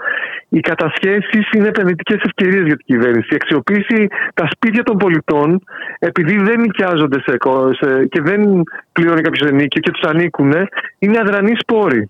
[0.50, 3.28] Οι κατασχέσεις είναι επενδυτικές ευκαιρίες για την κυβέρνηση.
[3.32, 5.64] Η αξιοποίηση τα σπίτια των πολιτών,
[6.00, 7.38] επειδή δεν νοικιάζονται σε,
[7.72, 10.54] σε, και δεν πληρώνει κάποιος ενίκιο και τους ανήκουν,
[11.00, 12.10] είναι αδρανή πόροι.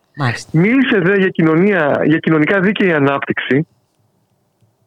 [0.52, 3.68] Μίλησε δε για, κοινωνία, για κοινωνικά δίκαιη ανάπτυξη.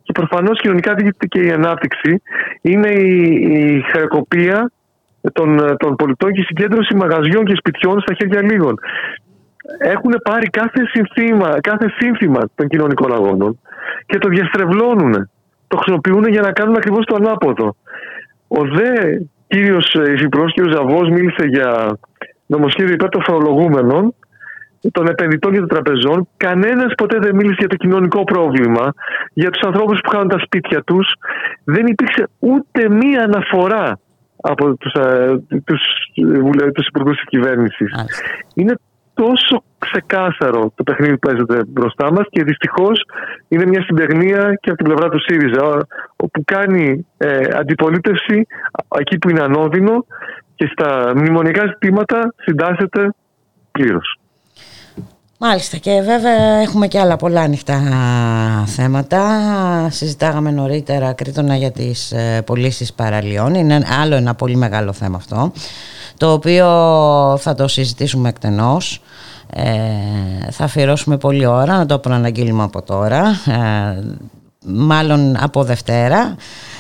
[0.03, 2.23] Και προφανώς κοινωνικά δίκαιη ανάπτυξη
[2.61, 3.23] είναι η,
[3.77, 4.71] η χρεοκοπία
[5.33, 8.79] των, των πολιτών και η συγκέντρωση μαγαζιών και σπιτιών στα χέρια λίγων
[9.79, 13.61] έχουν πάρει κάθε σύνθημα, κάθε σύνθημα των κοινωνικών αγώνων
[14.07, 15.13] και το διαστρεβλώνουν.
[15.13, 17.77] Το το χρησιμοποιούν για να κάνουν ακριβώς το ανάποδο.
[18.49, 18.93] Ο δε
[19.47, 20.73] κύριος υφυπουργό, κ.
[20.73, 21.99] Ζαβός, μίλησε για
[22.47, 24.15] νομοσχέδιο υπέρ των φορολογούμενων,
[24.93, 26.29] των επενδυτών και των τραπεζών.
[26.37, 28.93] Κανένας ποτέ δεν μίλησε για το κοινωνικό πρόβλημα,
[29.33, 31.15] για τους ανθρώπους που χάνουν τα σπίτια τους.
[31.65, 33.99] Δεν υπήρξε ούτε μία αναφορά
[34.47, 35.83] από τους, ε, τους,
[36.75, 37.91] τους υπουργούς της κυβέρνησης.
[38.55, 38.75] Είναι
[39.15, 43.05] τόσο ξεκάθαρο το παιχνίδι που παίζεται μπροστά μας και δυστυχώς
[43.49, 45.87] είναι μια συμπεγνία και από την πλευρά του ΣΥΡΙΖΑ
[46.17, 48.47] όπου κάνει ε, αντιπολίτευση
[48.99, 50.07] εκεί που είναι ανώδυνο
[50.55, 53.15] και στα μνημονικά ζητήματα συντάσσεται
[53.71, 54.19] πλήρως.
[55.39, 57.81] Μάλιστα και βέβαια έχουμε και άλλα πολλά ανοιχτά
[58.67, 59.89] θέματα.
[59.91, 63.55] Συζητάγαμε νωρίτερα Κρήτονα για τις ε, πωλήσεις παραλίων.
[63.55, 65.53] Είναι άλλο ένα πολύ μεγάλο θέμα αυτό
[66.17, 66.67] το οποίο
[67.41, 69.03] θα το συζητήσουμε εκτενώς.
[69.57, 74.03] Ε, θα αφιερώσουμε πολλή ώρα να το προαναγγείλουμε από τώρα ε,
[74.65, 76.37] μάλλον από Δευτέρα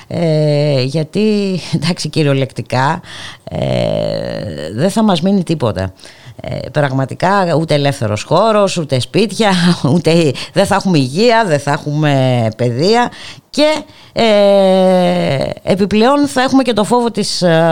[0.06, 3.00] ε, γιατί εντάξει κυριολεκτικά
[3.44, 5.92] ε, δεν θα μας μείνει τίποτα
[6.40, 9.50] ε, πραγματικά ούτε ελεύθερος χώρος, ούτε σπίτια,
[9.94, 13.10] ούτε δεν θα έχουμε υγεία, δεν θα έχουμε παιδεία
[13.50, 13.82] και
[14.12, 17.68] ε, επιπλέον θα έχουμε και το φόβο της ε,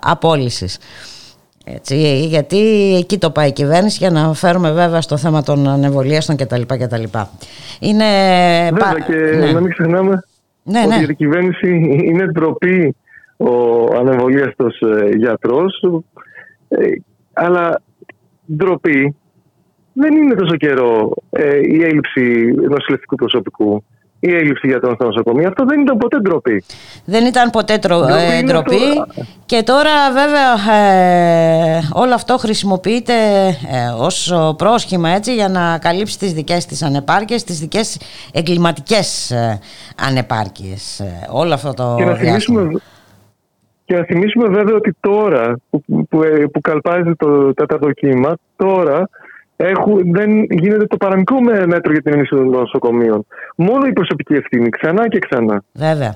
[0.00, 0.78] απόλυσης.
[1.66, 6.36] Έτσι, γιατί εκεί το πάει η κυβέρνηση για να φέρουμε βέβαια στο θέμα των ανεβολίαστων
[6.36, 6.62] κτλ.
[6.66, 7.02] κτλ.
[7.80, 8.04] Είναι...
[8.72, 9.52] Βέβαια και ναι.
[9.52, 10.22] να μην ξεχνάμε
[10.62, 11.06] ναι, ότι ναι.
[11.08, 11.68] η κυβέρνηση
[12.04, 12.96] είναι ντροπή
[13.36, 15.82] ο ανεμβολίαστος ε, γιατρός
[16.68, 16.86] ε,
[17.32, 17.82] αλλά
[18.56, 19.16] ντροπή
[19.92, 23.84] δεν είναι τόσο καιρό ε, η έλλειψη νοσηλευτικού προσωπικού
[24.26, 25.48] η έλλειψη γιατρών στα νοσοκομεία.
[25.48, 26.64] Αυτό δεν ήταν ποτέ ντροπή.
[27.04, 29.04] Δεν ήταν ποτέ ντροπή, ε, ντροπή
[29.46, 33.14] και τώρα βέβαια ε, όλο αυτό χρησιμοποιείται
[33.48, 38.00] ε, ως πρόσχημα έτσι, για να καλύψει τις δικές της ανεπάρκειες, τις δικές
[38.32, 39.60] εγκληματικές ε,
[40.08, 41.00] ανεπάρκειες.
[41.00, 42.80] Ε, όλο αυτό το και να, θυμίσουμε,
[43.84, 46.20] και να θυμίσουμε βέβαια ότι τώρα που, που,
[46.52, 49.08] που καλπάζει το τέταρτο κύμα, τώρα
[49.56, 53.26] έχουν, δεν γίνεται το παραμικρό μέτρο για την ενίσχυση των νοσοκομείων.
[53.56, 55.62] Μόνο η προσωπική ευθύνη, ξανά και ξανά.
[55.72, 56.14] Βέβαια.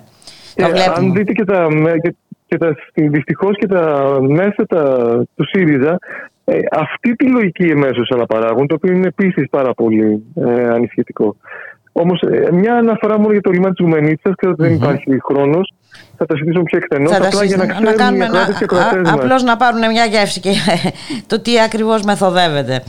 [0.54, 0.64] Και
[0.96, 1.68] αν δείτε και τα,
[2.02, 2.14] και,
[2.46, 4.82] και τα δυστυχώς και τα μέσα τα,
[5.34, 5.98] του ΣΥΡΙΖΑ,
[6.44, 11.36] ε, αυτή τη λογική εμέσως αναπαράγουν, το οποίο είναι επίσης πάρα πολύ ε, ανησυχητικό.
[11.92, 15.72] Όμως, ε, μια αναφορά μόνο για το λιμάνι της Γουμενίτσα, ξέρω ότι δεν υπάρχει χρόνος.
[16.18, 17.12] Θα τα συζητήσουμε πιο εκτενώς.
[17.12, 20.50] Απλά για να ξέρουν οι Απλώς να πάρουν μια γεύση και
[21.30, 22.82] το τι ακριβώς μεθοδεύεται.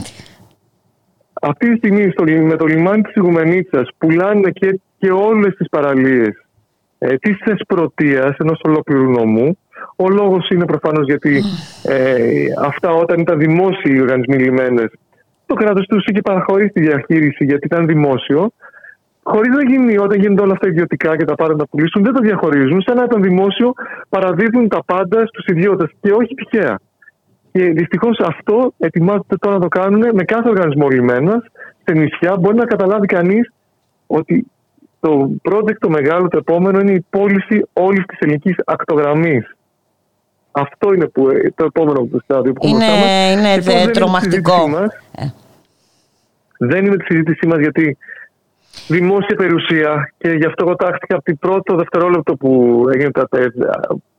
[1.42, 6.46] Αυτή τη στιγμή στο, με το λιμάνι της Ιγουμενίτσας πουλάνε και, και όλες τις παραλίες
[6.98, 9.58] ε, της Θεσπρωτείας ενός ολόκληρου νομού.
[9.96, 11.42] Ο λόγος είναι προφανώς γιατί
[11.82, 14.90] ε, αυτά όταν ήταν δημόσιοι οι οργανισμοί λιμένες
[15.50, 18.52] το κράτος τους είχε παραχωρήσει τη διαχείριση γιατί ήταν δημόσιο
[19.22, 22.20] Χωρίς να γίνει, όταν γίνονται όλα αυτά ιδιωτικά και τα πάντα να πουλήσουν, δεν τα
[22.20, 22.82] διαχωρίζουν.
[22.82, 23.72] Σαν να ήταν δημόσιο,
[24.08, 26.78] παραδίδουν τα πάντα στους ιδιώτες και όχι τυχαία.
[27.52, 31.42] Και δυστυχώς αυτό ετοιμάζεται τώρα να το κάνουν με κάθε οργανισμό λιμένας
[31.84, 32.36] σε νησιά.
[32.36, 33.52] Μπορεί να καταλάβει κανείς
[34.06, 34.46] ότι
[35.00, 39.56] το project το μεγάλο, το επόμενο είναι η πώληση όλης της ελληνικής ακτογραμμής.
[40.50, 42.84] Αυτό είναι που, το επόμενο στάδιο που είναι,
[43.32, 44.68] είναι δε, τρομακτικό.
[45.14, 45.26] Ε.
[46.58, 47.98] Δεν είναι τη συζήτησή μας γιατί
[48.88, 53.56] δημόσια περιουσία και γι' αυτό εγώ τάχθηκα από την πρώτο δευτερόλεπτο που έγινε τα τεστ.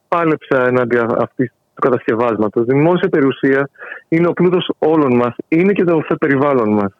[0.07, 2.65] Πάλεψα εναντί αυτής του κατασκευάσματος.
[2.65, 3.69] Δημόσια περιουσία
[4.07, 6.93] είναι ο πλούτος όλων μας, είναι και το περιβάλλον μας.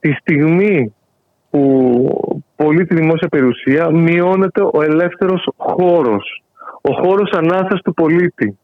[0.00, 0.94] Τη στιγμή
[1.50, 6.42] που πολύ τη δημόσια περιουσία μειώνεται ο ελεύθερος χώρος.
[6.80, 8.58] Ο χώρος ανάσα του πολίτη.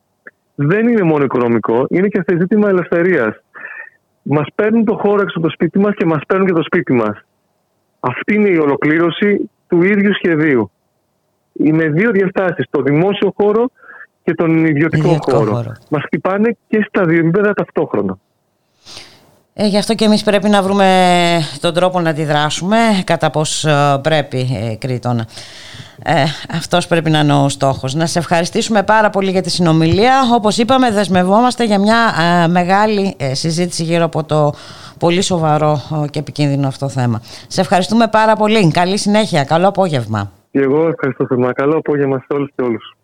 [0.55, 3.43] Δεν είναι μόνο οικονομικό, είναι και ζήτημα ελευθερίας.
[4.23, 6.93] Μας παίρνουν το χώρο έξω από το σπίτι μας και μας παίρνουν και το σπίτι
[6.93, 7.25] μας.
[8.01, 10.70] Αυτή είναι η ολοκλήρωση του ίδιου σχεδίου.
[11.53, 12.66] Είναι δύο διαστάσεις.
[12.70, 13.70] Το δημόσιο χώρο
[14.22, 15.53] και τον ιδιωτικό, χώρο.
[15.53, 15.72] χώρο.
[15.90, 18.18] Μας χτυπάνε και στα δύο επίπεδα ταυτόχρονα.
[19.61, 20.87] Ε, γι' αυτό και εμείς πρέπει να βρούμε
[21.61, 24.39] τον τρόπο να αντιδράσουμε κατά πώς ε, πρέπει
[24.71, 25.27] ε, Κρήτονα.
[26.03, 27.95] Ε, αυτός πρέπει να είναι ο στόχος.
[27.95, 30.15] Να σε ευχαριστήσουμε πάρα πολύ για τη συνομιλία.
[30.35, 31.97] Όπως είπαμε δεσμευόμαστε για μια
[32.45, 34.53] ε, μεγάλη συζήτηση γύρω από το
[34.99, 35.81] πολύ σοβαρό
[36.11, 37.23] και επικίνδυνο αυτό θέμα.
[37.47, 38.71] Σε ευχαριστούμε πάρα πολύ.
[38.71, 39.45] Καλή συνέχεια.
[39.45, 40.31] Καλό απόγευμα.
[40.51, 41.53] Και εγώ ευχαριστώ θερμά.
[41.53, 42.97] Καλό απόγευμα σε όλους και όλους.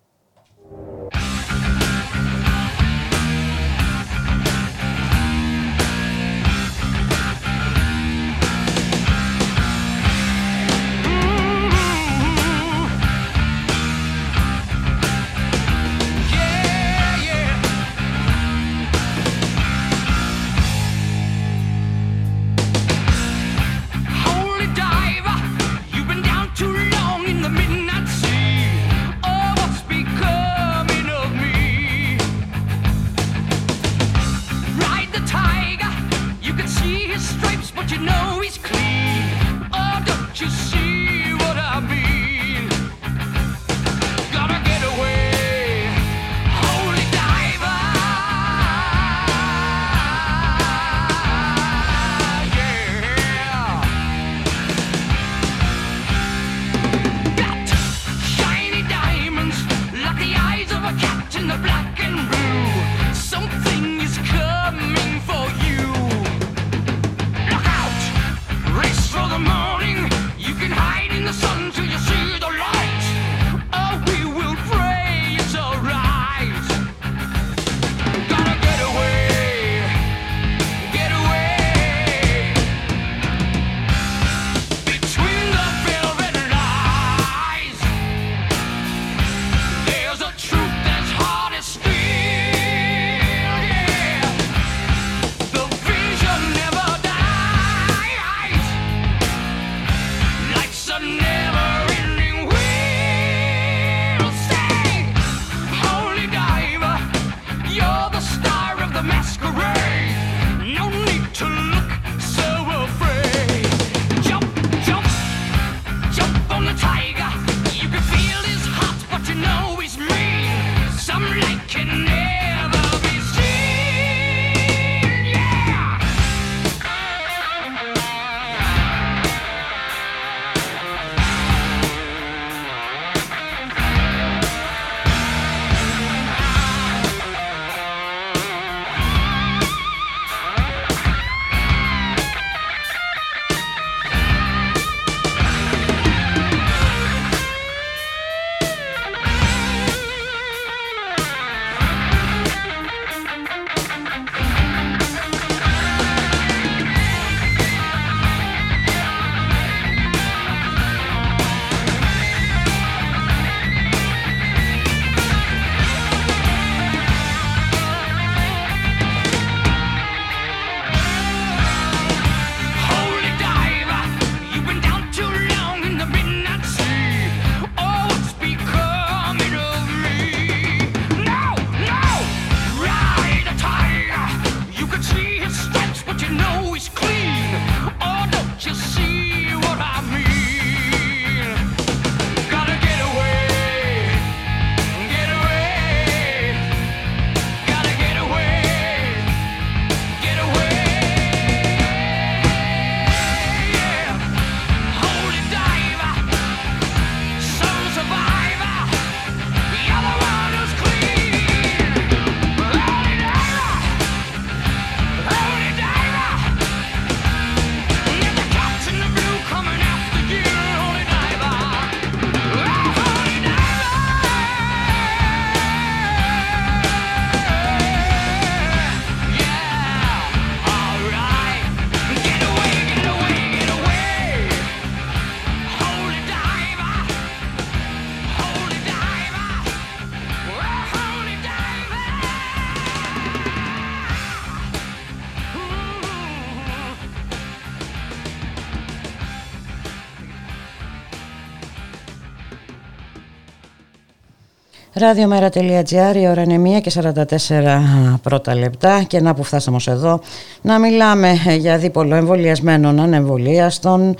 [254.97, 257.81] Ραδιομέρα.gr, η ώρα είναι 1 και 44
[258.21, 259.03] πρώτα λεπτά.
[259.03, 260.19] Και να που φτάσαμε ως εδώ
[260.61, 264.15] να μιλάμε για δίπολο εμβολιασμένων ανεμβολίαστων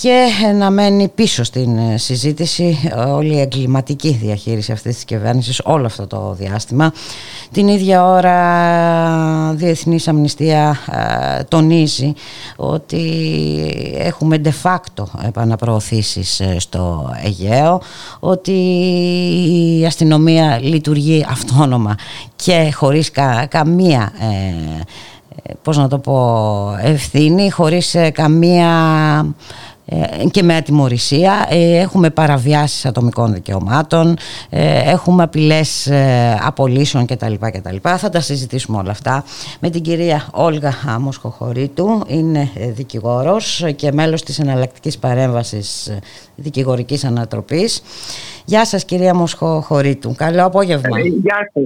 [0.00, 5.60] και να μένει πίσω στην ε, συζήτηση ε, όλη η εγκληματική διαχείριση αυτής της κυβέρνησης
[5.64, 6.92] όλο αυτό το διάστημα.
[7.52, 10.76] Την ίδια ώρα Διεθνής Αμνηστία
[11.38, 12.12] ε, τονίζει
[12.56, 13.02] ότι
[13.98, 17.80] έχουμε de facto επαναπροωθήσεις στο Αιγαίο,
[18.20, 18.52] ότι
[19.80, 21.94] η αστυνομία λειτουργεί αυτόνομα
[22.36, 23.10] και χωρίς
[23.48, 24.12] καμία
[25.62, 28.68] πώς να το πω ευθύνη, χωρίς καμία
[29.18, 29.67] ε,
[30.30, 34.16] και με ατιμορρησία ε, έχουμε παραβιάσεις ατομικών δικαιωμάτων
[34.50, 35.92] ε, έχουμε απειλές
[36.42, 37.34] απολύσεων κτλ.
[37.40, 37.76] κτλ.
[37.82, 39.24] Θα τα συζητήσουμε όλα αυτά
[39.60, 45.98] με την κυρία Όλγα Μοσχοχωρήτου είναι δικηγόρος και μέλος της εναλλακτικής παρέμβασης
[46.34, 47.82] δικηγορικής ανατροπής
[48.44, 51.64] Γεια σας κυρία Μοσχοχωρήτου, καλό απόγευμα Γεια σας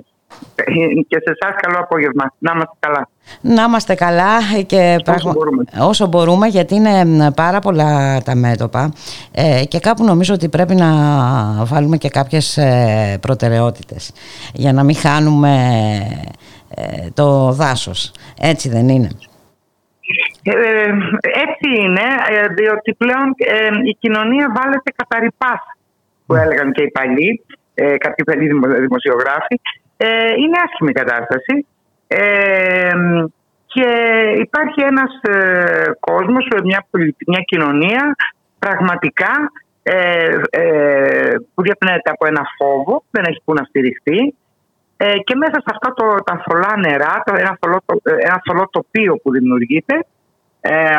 [1.08, 2.34] και σε εσάς καλό απόγευμα.
[2.38, 3.08] Να είμαστε καλά.
[3.40, 5.64] Να είμαστε καλά και όσο, μπορούμε.
[5.80, 8.92] όσο μπορούμε γιατί είναι πάρα πολλά τα μέτωπα
[9.32, 10.90] ε, και κάπου νομίζω ότι πρέπει να
[11.64, 14.12] βάλουμε και κάποιες ε, προτεραιότητες
[14.52, 15.56] για να μην χάνουμε
[16.74, 18.12] ε, το δάσος.
[18.40, 19.08] Έτσι δεν είναι;
[21.22, 22.02] έτσι είναι,
[22.54, 23.34] διότι πλέον
[23.84, 25.32] η κοινωνία βάλεται κατά
[26.26, 27.44] που έλεγαν και οι παλιοί,
[27.74, 28.48] κάποιοι παλιοί
[28.80, 29.60] δημοσιογράφοι
[30.04, 31.66] ε, είναι άσχημη η κατάσταση.
[32.14, 32.90] Ε,
[33.66, 33.88] και
[34.36, 36.86] υπάρχει ένας ε, κόσμος, μια,
[37.26, 38.16] μια κοινωνία
[38.58, 39.50] πραγματικά
[39.82, 44.34] ε, ε, που διαπνέεται από ένα φόβο, δεν έχει που να στηριχθεί.
[44.96, 49.30] Ε, και μέσα σε αυτά το, τα θολά νερά, ένα, θολό, ένα θολό τοπίο που
[49.30, 50.06] δημιουργείται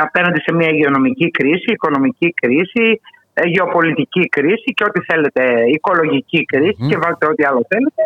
[0.01, 3.01] απέναντι σε μια υγειονομική κρίση, οικονομική κρίση,
[3.45, 8.03] γεωπολιτική κρίση και ό,τι θέλετε, οικολογική κρίση και βάλτε ό,τι άλλο θέλετε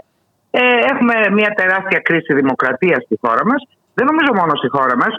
[0.60, 3.62] ε, έχουμε μια τεράστια κρίση δημοκρατίας στη χώρα μας.
[3.98, 5.14] Δεν νομίζω μόνο στη χώρα μας.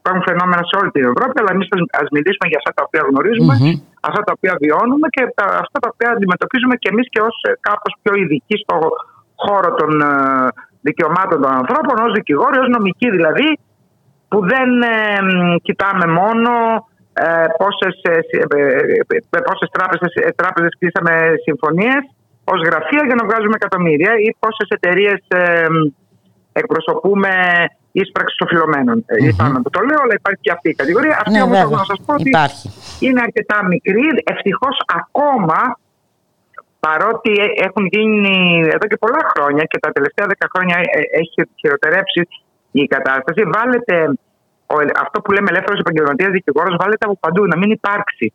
[0.00, 1.68] Υπάρχουν φαινόμενα σε όλη την Ευρώπη, αλλά εμείς
[2.02, 3.54] ας μιλήσουμε για αυτά τα οποία γνωρίζουμε,
[4.08, 7.50] αυτά τα οποία βιώνουμε και τα, αυτά τα οποία αντιμετωπίζουμε και εμείς και ως ε,
[7.68, 8.76] κάπως πιο ειδικοί στο
[9.44, 10.10] χώρο των ε,
[10.88, 13.48] δικαιωμάτων των ανθρώπων, ως δικηγόροι, ως νομικοί δηλαδή,
[14.30, 14.96] που δεν ε,
[15.66, 16.50] κοιτάμε μόνο
[17.24, 18.18] ε, πόσες, ε,
[19.36, 21.12] ε, πόσες τράπεζες, τράπεζες κλείσαμε
[21.46, 22.04] συμφωνίες
[22.44, 25.66] ως γραφεία για να βγάζουμε εκατομμύρια ή πόσες εταιρείες ε,
[26.52, 27.32] εκπροσωπούμε
[27.92, 28.96] ίσπραξη οφειλωμένων.
[29.04, 29.24] Mm-hmm.
[29.24, 31.14] Λυπάμαι που το λέω, αλλά υπάρχει και αυτή η κατηγορία.
[31.20, 32.30] Αυτή ναι, όμως θέλω να σας πω ότι
[33.06, 34.06] είναι αρκετά μικρή.
[34.32, 35.60] Ευτυχώς ακόμα
[36.86, 37.32] παρότι
[37.66, 38.36] έχουν γίνει
[38.76, 42.22] εδώ και πολλά χρόνια και τα τελευταία δέκα χρόνια ε, έχει χειροτερέψει
[42.70, 43.94] η κατάσταση, βάλετε
[45.04, 48.32] αυτό που λέμε ελεύθερος επαγγελματίας δικηγόρος, βάλετε από παντού να μην υπάρξει.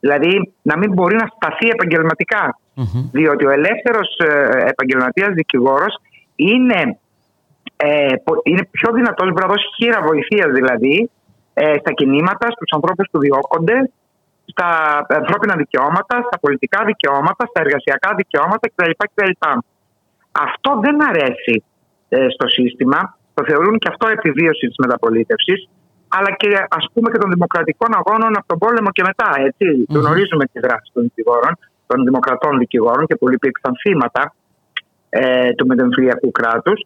[0.00, 2.58] Δηλαδή να μην μπορεί να σταθεί επαγγελματικά.
[3.12, 5.94] Διότι ο ελεύθερος ε, επαγγελματίας δικηγόρος
[6.36, 6.98] είναι,
[7.76, 11.10] ε, είναι πιο δυνατός, μπορεί να δώσει χείρα βοηθείας δηλαδή
[11.54, 13.90] ε, στα κινήματα, στους ανθρώπους που διώκονται,
[14.44, 14.68] στα
[15.08, 18.90] ανθρώπινα δικαιώματα, στα πολιτικά δικαιώματα, στα εργασιακά δικαιώματα κτλ.
[19.14, 19.30] κτλ.
[20.32, 21.64] Αυτό δεν αρέσει
[22.08, 23.16] ε, στο σύστημα.
[23.34, 25.68] Το θεωρούν και αυτό επιβίωση της μεταπολίτευσης
[26.08, 26.48] αλλά και
[26.78, 29.30] ας πούμε και των δημοκρατικών αγώνων από τον πόλεμο και μετά.
[29.48, 29.66] Έτσι.
[29.78, 29.98] Mm-hmm.
[30.00, 31.58] Γνωρίζουμε τη δράση των δικηγόρων,
[31.88, 34.34] των δημοκρατών δικηγόρων και πολλοί υπήρξαν θύματα
[35.08, 36.80] ε, του μετεμφυλιακού κράτους.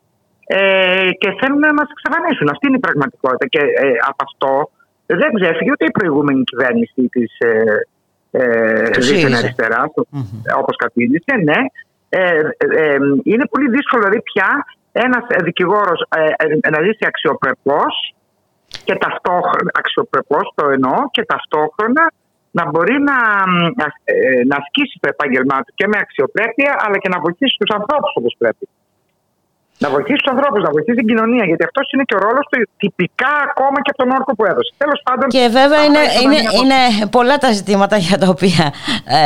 [0.46, 2.48] Ε, και θέλουν να μας εξαφανίσουν.
[2.48, 3.46] Αυτή είναι η πραγματικότητα.
[3.46, 4.70] Και ε, από αυτό
[5.06, 7.86] δεν ξέφυγε ούτε η προηγούμενη κυβέρνηση της ε,
[8.30, 10.60] ε, αριστεράς, mm-hmm.
[10.60, 11.34] όπως κατήλυσε.
[11.44, 11.60] Ναι.
[12.08, 16.00] Ε, ε, είναι πολύ δύσκολο δηλαδή πια ένας δικηγόρος
[16.70, 18.14] να ζήσει αξιοπρεπώς
[18.84, 22.12] και ταυτόχρονα, αξιοπρεπώς το εννοώ, και ταυτόχρονα
[22.58, 23.18] να μπορεί να,
[24.04, 24.14] ε,
[24.50, 28.34] να ασκήσει το επάγγελμά του και με αξιοπρέπεια, αλλά και να βοηθήσει τους ανθρώπους όπως
[28.38, 28.68] πρέπει.
[29.82, 32.58] Να βοηθήσει τους ανθρώπους, να βοηθήσει την κοινωνία, γιατί αυτός είναι και ο ρόλος του
[32.76, 34.72] τυπικά ακόμα και από τον όρκο που έδωσε.
[34.76, 35.28] Τέλος πάντων.
[35.28, 38.64] Και βέβαια είναι, είναι, είναι πολλά τα ζητήματα για τα οποία
[39.04, 39.18] ε,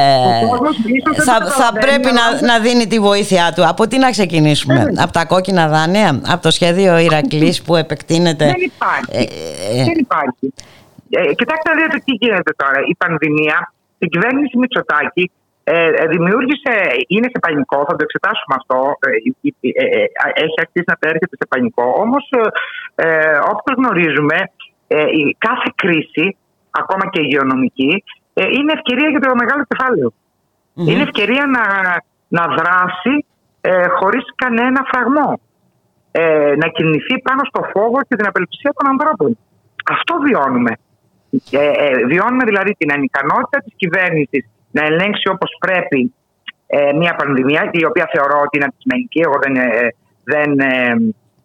[1.28, 3.66] θα, θα πρέπει να, να δίνει τη βοήθειά του.
[3.68, 8.44] Από τι να ξεκινήσουμε, ε, από τα κόκκινα δάνεια, από το σχέδιο Ηρακλής που επεκτείνεται;
[8.44, 9.10] Δεν υπάρχει.
[9.10, 10.52] Ε, ε, Δεν υπάρχει.
[11.10, 12.78] Ε, κοιτάξτε να δείτε τι γίνεται τώρα.
[12.92, 15.30] Η πανδημία, η κυβέρνηση Μητσοτάκη
[15.68, 16.74] ε, ε, δημιούργησε,
[17.06, 18.78] είναι σε πανικό, θα το εξετάσουμε αυτό.
[19.00, 19.10] Ε,
[19.68, 20.06] ε, ε
[20.44, 21.86] έχει αρχίσει να έρχεται σε πανικό.
[22.04, 22.24] Όμως,
[22.94, 24.36] ε, όπως γνωρίζουμε,
[25.22, 26.36] η κάθε κρίση,
[26.70, 28.04] ακόμα και η υγειονομική,
[28.56, 30.12] είναι ευκαιρία για το μεγάλο
[30.74, 31.64] Είναι ευκαιρία να,
[32.38, 33.14] να δράσει
[33.60, 35.40] ε, χωρίς κανένα φραγμό.
[36.62, 39.38] να κινηθεί πάνω στο φόβο και την απελπισία των ανθρώπων.
[39.90, 40.72] Αυτό βιώνουμε.
[42.06, 46.14] Βιώνουμε δηλαδή την ανικανότητα της κυβέρνησης να ελέγξει όπως πρέπει
[46.66, 49.20] ε, μια πανδημία, η οποία θεωρώ ότι είναι αντικειμενική.
[49.20, 49.88] Εγώ δεν, ε,
[50.32, 50.50] δεν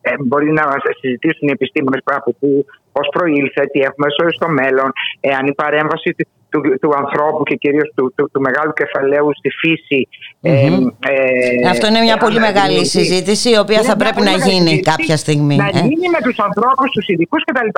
[0.01, 0.63] ε, μπορεί να
[0.99, 6.15] συζητήσουν οι επιστήμονες από πού, πώς προήλθε, τι έχουμε στο μέλλον, εάν η παρέμβαση
[6.49, 10.07] του, του, ανθρώπου και κυρίως του, του, του, μεγάλου κεφαλαίου στη φύση.
[10.41, 10.93] Mm-hmm.
[10.99, 11.13] Ε,
[11.65, 15.55] ε, Αυτό είναι μια πολύ μεγάλη συζήτηση, η οποία θα πρέπει να γίνει κάποια στιγμή.
[15.55, 15.71] Να ε.
[15.71, 17.69] γίνει με τους ανθρώπους, τους ειδικούς κτλ.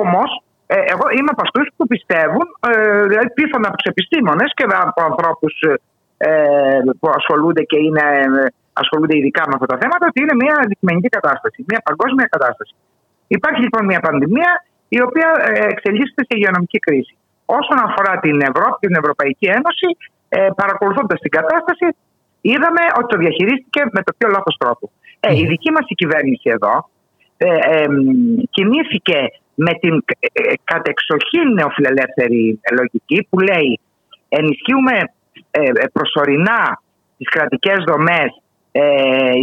[0.00, 0.49] Όμως, ε,
[0.92, 5.54] εγώ είμαι από αυτούς που πιστεύουν, ε, δηλαδή πείθουν από τους επιστήμονες και από ανθρώπους
[6.16, 6.30] ε,
[7.00, 8.04] που ασχολούνται και είναι,
[8.82, 12.74] ασχολούνται ειδικά με αυτά τα θέματα, ότι είναι μια αντικειμενική κατάσταση, μια παγκόσμια κατάσταση.
[13.36, 14.50] Υπάρχει λοιπόν μια πανδημία
[14.96, 15.28] η οποία
[15.74, 17.14] εξελίσσεται σε υγειονομική κρίση.
[17.58, 19.88] Όσον αφορά την Ευρώπη, την Ευρωπαϊκή Ένωση,
[20.28, 21.86] ε, παρακολουθώντας την κατάσταση,
[22.40, 24.84] είδαμε ότι το διαχειρίστηκε με το πιο λάθος τρόπο.
[25.20, 26.74] Ε, η δική μας κυβέρνηση εδώ
[27.42, 27.86] ε, ε,
[28.50, 29.18] κινήθηκε
[29.54, 33.80] με την ε, κατεξοχήν νεοφιλελεύθερη λογική που λέει
[34.28, 34.96] ενισχύουμε
[35.92, 36.62] προσωρινά
[37.16, 38.30] τις κρατικές δομές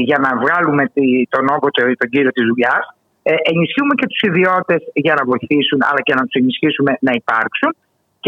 [0.05, 0.83] για να βγάλουμε
[1.29, 1.67] τον όγκο
[1.97, 2.83] τον κύριο της δουλειάς.
[3.23, 7.71] ενισχύουμε και τους ιδιώτες για να βοηθήσουν αλλά και να τους ενισχύσουμε να υπάρξουν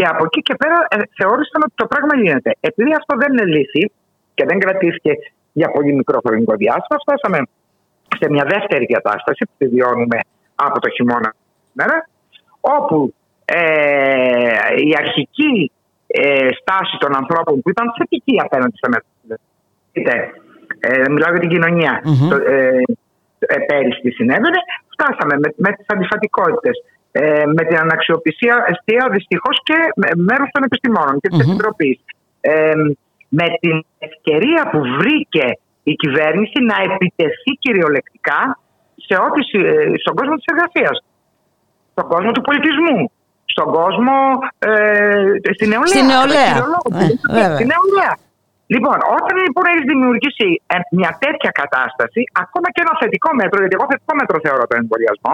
[0.00, 2.50] και από εκεί και πέρα ε, θεώρησαν ότι το πράγμα γίνεται.
[2.60, 3.82] Επειδή αυτό δεν είναι λύση
[4.34, 5.12] και δεν κρατήθηκε
[5.52, 7.38] για πολύ μικρό χρονικό διάστημα, φτάσαμε
[8.20, 10.18] σε μια δεύτερη κατάσταση που τη βιώνουμε
[10.54, 11.34] από το χειμώνα
[11.72, 12.08] μέρα,
[12.60, 13.14] όπου
[13.44, 13.58] ε,
[14.88, 15.72] η αρχική
[16.06, 19.38] ε, στάση των ανθρώπων που ήταν θετική απέναντι στα μέτρα.
[20.80, 22.02] Ε, μιλάω για την κοινωνία.
[22.04, 22.28] Mm-hmm.
[22.30, 22.82] Το, ε,
[23.38, 24.60] ε, πέρυσι τι συνέβαινε.
[24.92, 29.76] Φτάσαμε με, με τις αντιφατικότητες ε, με την αναξιοπιστία αιστεία δυστυχώς και
[30.16, 32.00] μέρος των επιστημόνων και της mm Επιτροπής.
[32.40, 32.72] Ε,
[33.28, 38.58] με την ευκαιρία που βρήκε η κυβέρνηση να επιτεθεί κυριολεκτικά
[39.06, 40.96] σε ό,τι, ε, στον κόσμο της εργασίας,
[41.92, 42.98] στον κόσμο του πολιτισμού,
[43.44, 44.16] στον κόσμο,
[44.58, 45.94] ε, στην νεολαία.
[45.94, 46.54] Στην νεολαία.
[47.38, 48.14] Ε, στην νεολαία.
[48.74, 50.48] Λοιπόν, όταν λοιπόν έχει δημιουργήσει
[50.98, 55.32] μια τέτοια κατάσταση, ακόμα και ένα θετικό μέτρο, γιατί εγώ θετικό μέτρο θεωρώ τον εμβολιασμό,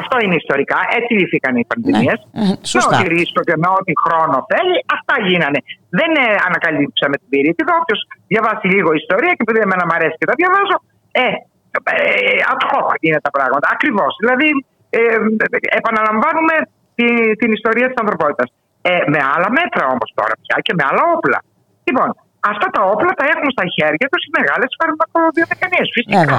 [0.00, 0.78] αυτό είναι ιστορικά.
[0.98, 2.18] Έτσι λύθηκαν οι πανδημίες.
[2.24, 2.52] Ναι.
[2.74, 5.60] Με ό,τι ρίσκο και με ό,τι χρόνο θέλει, αυτά γίνανε.
[6.00, 7.72] Δεν ε, ανακαλύψαμε την πυρίτιδα.
[7.82, 8.00] Όποιος
[8.32, 10.76] διαβάσει λίγο ιστορία και επειδή εμένα μου αρέσει και τα διαβάζω,
[11.22, 11.26] ε,
[11.72, 12.62] ε, ad
[13.04, 13.66] είναι τα πράγματα.
[13.76, 14.12] Ακριβώς.
[14.22, 14.48] Δηλαδή,
[14.90, 15.00] ε,
[15.80, 16.54] επαναλαμβάνουμε
[16.96, 17.06] τη,
[17.40, 18.48] την ιστορία της ανθρωπότητας.
[18.82, 21.38] Ε, με άλλα μέτρα όμως τώρα πια και με άλλα όπλα.
[21.86, 22.08] Λοιπόν,
[22.50, 25.88] αυτά τα όπλα τα έχουν στα χέρια τους οι μεγάλες φαρμακοβιομηχανίες.
[25.96, 26.38] Φυσικά.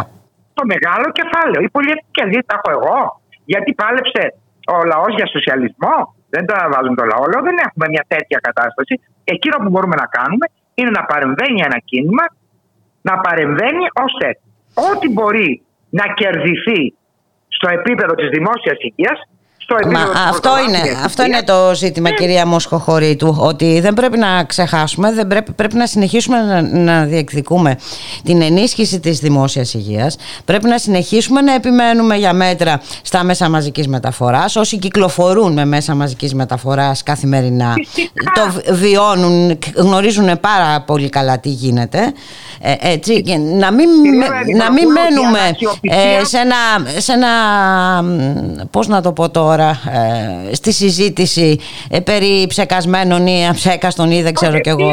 [0.60, 1.62] Το μεγάλο κεφάλαιο.
[1.66, 3.00] Οι πολυεθνικέ τα έχω εγώ.
[3.46, 4.24] Γιατί πάλεψε
[4.76, 5.96] ο λαός για σοσιαλισμό;
[6.30, 7.24] Δεν τα βάζουν το λαό.
[7.32, 8.94] Λέω δεν έχουμε μια τέτοια κατάσταση.
[9.24, 12.26] Εκείνο που μπορούμε να κάνουμε είναι να παρεμβαίνει ένα κίνημα,
[13.02, 14.28] να παρεμβαίνει ώστε
[14.90, 15.50] ό,τι μπορεί
[16.00, 16.82] να κερδιθεί
[17.48, 19.20] στο επίπεδο της δημόσιας υγείας
[19.92, 22.16] Μα αυτό, είναι, αυτό είναι το ζήτημα, ναι.
[22.16, 27.78] κυρία Μοσχοχωρήτου, ότι δεν πρέπει να ξεχάσουμε, δεν πρέπει, πρέπει να συνεχίσουμε να, να διεκδικούμε
[28.24, 30.16] την ενίσχυση της δημόσιας υγείας.
[30.46, 34.56] Πρέπει να συνεχίσουμε να επιμένουμε για μέτρα στα μέσα μαζικής μεταφοράς.
[34.56, 37.74] Όσοι κυκλοφορούν με μέσα μαζικής μεταφοράς καθημερινά
[38.34, 42.14] το βιώνουν, γνωρίζουν πάρα πολύ καλά τι γίνεται.
[42.66, 43.24] Ε, έτσι,
[43.60, 43.90] να μην,
[44.58, 45.40] να μην μένουμε
[45.82, 46.56] ε, σε, ένα,
[46.98, 47.28] σε ένα,
[48.72, 54.34] πώς να το πω τώρα, ε, στη συζήτηση ε, περί ψεκασμένων ή αψέκαστων ή δεν
[54.34, 54.90] ξέρω κι εγώ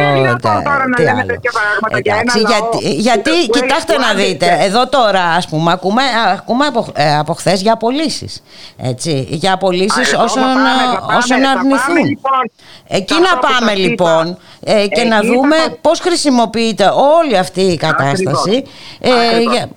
[0.96, 1.40] τι άλλο.
[2.34, 6.02] γιατί, γιατί κοιτάξτε να δείτε, εδώ τώρα ας πούμε ακούμε,
[6.32, 8.42] ακούμε από, ε, από χθες για απολύσεις.
[8.76, 10.42] Έτσι, για απολύσεις όσων,
[11.18, 12.04] όσων αρνηθούν.
[12.08, 12.50] Λοιπόν.
[12.88, 18.64] Εκεί να πάμε λοιπόν ε, και να δούμε πώς χρησιμοποιείται όλη αυτή η κατάσταση
[19.00, 19.10] ε,
[19.50, 19.68] για,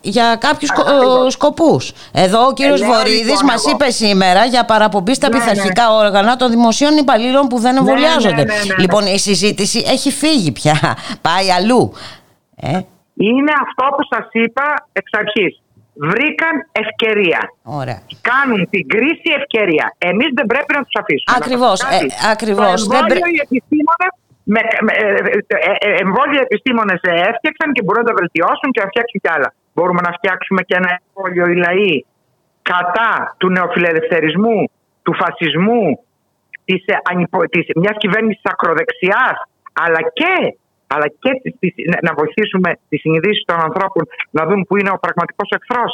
[0.00, 1.32] για κάποιους Ακριβώς.
[1.32, 1.92] σκοπούς.
[2.12, 4.15] Εδώ ο κύριος ε, Βορύδης λοιπόν, μας είπε σήμερα
[4.50, 6.06] για παραπομπή στα ναι, πειθαρχικά ναι.
[6.06, 8.44] όργανα των δημοσίων υπαλλήλων που δεν ναι, εμβολιάζονται.
[8.44, 10.76] Ναι, ναι, λοιπόν η συζήτηση έχει φύγει πια,
[11.26, 11.92] πάει αλλού.
[12.56, 12.80] Ε.
[13.14, 15.60] Είναι αυτό που σας είπα εξ αρχής.
[15.98, 17.40] Βρήκαν ευκαιρία.
[17.62, 18.00] Ωραία.
[18.30, 19.94] Κάνουν την κρίση ευκαιρία.
[19.98, 21.36] Εμείς δεν πρέπει να τους αφήσουμε.
[21.40, 21.80] Ακριβώς.
[21.80, 22.86] Ε, ακριβώς.
[22.86, 24.12] Το εμβόλιο οι επιστήμονες
[24.54, 25.08] με, με, ε,
[25.46, 29.48] ε, ε, εμβόλια επιστήμονες έφτιαξαν και μπορούν να τα βελτιώσουν και να φτιάξουν κι άλλα.
[29.74, 31.94] Μπορούμε να φτιάξουμε και ένα εμβόλιο οι λαοί
[32.72, 34.58] κατά του νεοφιλελευθερισμού,
[35.04, 35.84] του φασισμού,
[36.64, 36.80] της,
[37.50, 39.36] της, μιας κυβέρνησης ακροδεξιάς,
[39.84, 40.34] αλλά και,
[40.94, 41.72] αλλά και της,
[42.06, 45.92] να βοηθήσουμε τις συνειδήσεις των ανθρώπων να δουν που είναι ο πραγματικός εχθρός.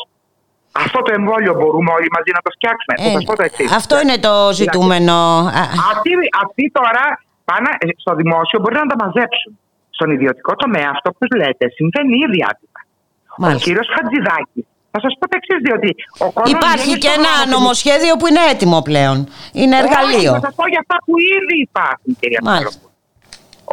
[0.85, 2.95] Αυτό το εμβόλιο μπορούμε όλοι μαζί να το φτιάξουμε.
[3.03, 5.17] Ε, αυτό είναι το ζητούμενο.
[5.93, 6.13] Αυτοί,
[6.45, 7.05] αυτοί τώρα
[7.49, 7.71] πάνε
[8.03, 9.53] στο δημόσιο μπορεί να τα μαζέψουν.
[9.97, 12.81] Στον ιδιωτικό τομέα αυτό που λέτε συμβαίνει ήδη άτυπα.
[13.55, 15.91] Ο κύριος Χατζηδάκης θα σας πω το εξής, διότι
[16.25, 19.17] ο κόσμος Υπάρχει και ένα νομοσχέδιο που είναι έτοιμο πλέον.
[19.61, 20.33] Είναι εργαλείο.
[20.39, 22.85] θα σας πω για αυτά που ήδη υπάρχουν, κυρία Μάλιστα.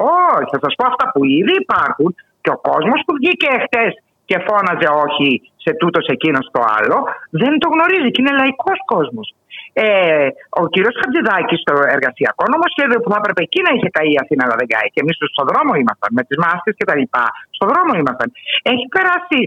[0.05, 0.07] Ο
[0.37, 2.09] Όχι, θα σας πω αυτά που ήδη υπάρχουν
[2.43, 3.91] και ο κόσμος που βγήκε εχθές
[4.29, 5.29] και φώναζε όχι
[5.63, 6.97] σε τούτος, σε εκείνος, στο άλλο,
[7.41, 9.27] δεν το γνωρίζει και είναι λαϊκός κόσμος.
[9.73, 10.27] Ε,
[10.61, 14.41] ο κύριος Χατζηδάκης στο εργασιακό νομοσχέδιο που θα έπρεπε εκεί να είχε καεί η Αθήνα,
[14.45, 14.87] αλλά δεν καεί.
[14.93, 17.25] Και εμείς στον δρόμο ήμασταν, με τις μάσκε και τα λοιπά.
[17.55, 18.27] Στον δρόμο ήμασταν.
[18.71, 19.39] Έχει περάσει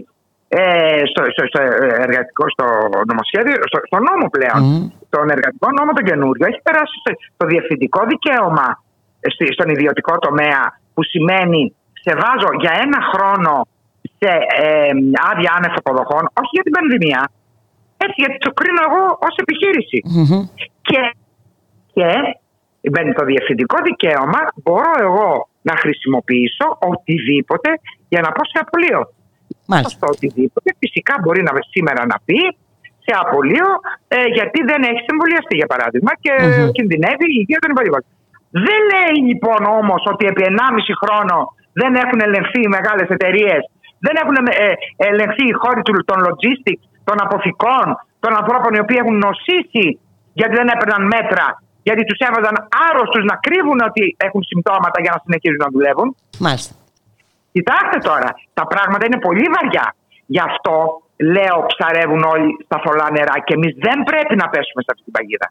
[0.55, 1.59] ε, στο, στο, στο,
[2.05, 2.65] εργατικό, στο
[3.11, 4.81] νομοσχέδιο, στο, στο νόμο πλέον, mm.
[5.13, 6.97] τον εργατικό νόμο τον καινούριο, έχει περάσει
[7.39, 8.67] το διευθυντικό δικαίωμα
[9.55, 10.61] στον ιδιωτικό τομέα
[10.93, 11.61] που σημαίνει
[12.03, 13.53] σε βάζω για ένα χρόνο
[14.19, 14.31] σε
[14.65, 14.91] ε,
[15.29, 17.21] άδεια άνευ αποδοχών, όχι για την πανδημία,
[18.05, 19.97] έτσι γιατί το κρίνω εγώ ως επιχειρηση
[20.87, 21.01] Και,
[21.93, 22.09] και
[22.95, 25.29] με το διευθυντικό δικαίωμα μπορώ εγώ
[25.61, 27.69] να χρησιμοποιήσω οτιδήποτε
[28.11, 29.01] για να πω σε απολύω.
[29.69, 32.39] Αυτό οτιδήποτε φυσικά μπορεί να, σήμερα να πει
[33.05, 33.69] σε απολύω
[34.15, 36.71] ε, γιατί δεν έχει εμβολιαστεί για παράδειγμα και mm-hmm.
[36.77, 38.01] κινδυνεύει η υγεία των υπολείπων.
[38.65, 41.37] Δεν λέει λοιπόν όμως ότι επί 1,5 χρόνο
[41.81, 43.61] δεν έχουν ελεγχθεί οι μεγάλες εταιρείες,
[44.05, 44.35] δεν έχουν
[44.65, 44.69] ε,
[45.09, 47.85] ελεγχθεί οι χώροι των logistics, των αποθηκών,
[48.23, 49.87] των ανθρώπων οι οποίοι έχουν νοσήσει
[50.39, 51.45] γιατί δεν έπαιρναν μέτρα,
[51.87, 52.55] γιατί τους έβαζαν
[52.87, 56.07] άρρωστους να κρύβουν ότι έχουν συμπτώματα για να συνεχίζουν να δουλεύουν.
[56.45, 56.73] Μάλιστα.
[57.55, 59.85] Κοιτάξτε τώρα, τα πράγματα είναι πολύ βαριά.
[60.35, 60.75] Γι' αυτό
[61.33, 65.13] λέω ψαρεύουν όλοι στα θολά νερά και εμείς δεν πρέπει να πέσουμε σε αυτή την
[65.17, 65.47] παγίδα.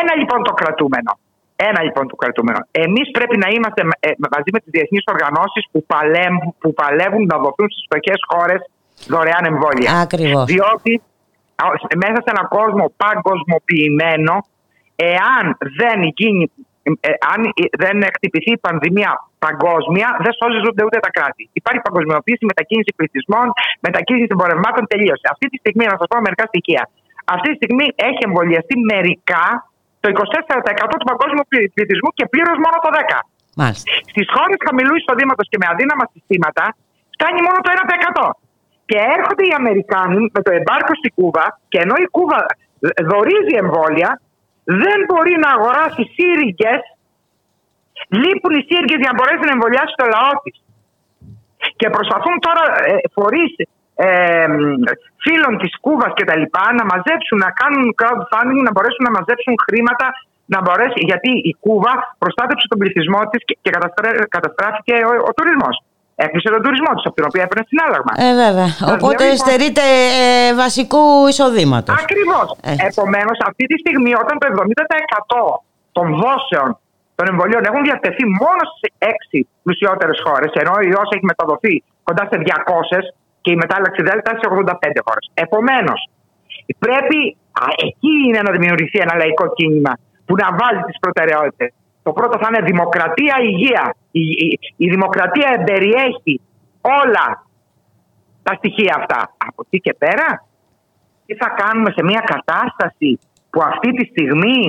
[0.00, 1.12] Ένα λοιπόν το κρατούμενο.
[1.68, 2.60] Ένα λοιπόν το κρατούμενο.
[2.70, 7.36] Εμείς πρέπει να είμαστε ε, μαζί με τις διεθνείς οργανώσεις που, παλεύουν, που παλεύουν να
[7.42, 8.60] δοθούν στις φτωχές χώρες
[9.12, 9.90] δωρεάν εμβόλια.
[10.06, 10.44] Ακριβώς.
[10.52, 10.92] Διότι
[12.02, 14.34] μέσα σε έναν κόσμο παγκοσμοποιημένο,
[14.96, 15.44] εάν
[15.80, 16.44] δεν γίνει
[16.82, 17.40] ε, αν
[17.84, 19.10] δεν χτυπηθεί η πανδημία
[19.46, 21.42] παγκόσμια, δεν σώζονται ούτε τα κράτη.
[21.60, 23.46] Υπάρχει παγκοσμιοποίηση, μετακίνηση πληθυσμών,
[23.86, 25.26] μετακίνηση εμπορευμάτων, τελείωσε.
[25.34, 26.82] Αυτή τη στιγμή, να σας πω μερικά στοιχεία.
[27.34, 29.44] Αυτή τη στιγμή έχει εμβολιαστεί μερικά
[30.02, 30.06] το
[30.90, 33.18] 24% του παγκόσμιου πληθυσμού και πλήρως μόνο το 10%.
[34.12, 36.64] Στις χώρες χαμηλούς εισοδήματος και με αδύναμα συστήματα
[37.14, 38.26] φτάνει μόνο το 1%.
[38.88, 42.40] Και έρχονται οι Αμερικάνοι με το εμπάρκο στην Κούβα και ενώ η Κούβα
[43.10, 44.10] δορίζει εμβόλια,
[44.64, 46.82] δεν μπορεί να αγοράσει σύριγγες.
[48.20, 50.56] Λείπουν οι σύριγγες για να μπορέσει να εμβολιάσει το λαό της.
[51.78, 53.52] Και προσπαθούν τώρα ε, φορείς
[53.94, 54.46] ε,
[55.24, 59.54] φίλων της Κούβας και τα λοιπά να μαζέψουν, να κάνουν crowdfunding, να μπορέσουν να μαζέψουν
[59.66, 60.06] χρήματα
[60.54, 63.70] να μπορέσει, γιατί η Κούβα προστάτεψε τον πληθυσμό της και
[64.36, 65.76] καταστράφηκε ο, ο τουρισμός.
[66.24, 68.12] Έκλεισε τον τουρισμό τους, από την οποία έπαιρνε συνάλλαγμα.
[68.26, 68.68] Ε, βέβαια.
[68.94, 69.40] Οπότε λοιπόν...
[69.42, 69.84] στερείται
[70.22, 71.94] ε, βασικού εισοδήματος.
[72.02, 72.46] Ακριβώς.
[72.70, 72.72] Ε.
[72.90, 75.62] Επομένως, αυτή τη στιγμή, όταν το 70%
[75.96, 76.68] των δόσεων
[77.16, 81.74] των εμβολίων έχουν διατεθεί μόνο σε έξι πλουσιότερες χώρες, ενώ η ιό έχει μεταδοθεί
[82.06, 82.98] κοντά σε 200
[83.42, 85.24] και η μετάλλαξη ΔΕΛΤΑ σε 85 χώρες.
[85.44, 86.00] Επομένως,
[86.84, 87.18] πρέπει
[87.62, 89.92] α, εκεί είναι να δημιουργηθεί ένα λαϊκό κίνημα
[90.26, 91.70] που να βάλει τις προτεραιότητες.
[92.02, 93.94] Το πρώτο θα είναι δημοκρατία, υγεία.
[94.10, 94.24] Η,
[94.76, 96.34] η, δημοκρατία εμπεριέχει
[96.80, 97.26] όλα
[98.42, 99.20] τα στοιχεία αυτά.
[99.48, 100.28] Από εκεί και πέρα,
[101.26, 103.10] τι θα κάνουμε σε μια κατάσταση
[103.50, 104.60] που αυτή τη στιγμή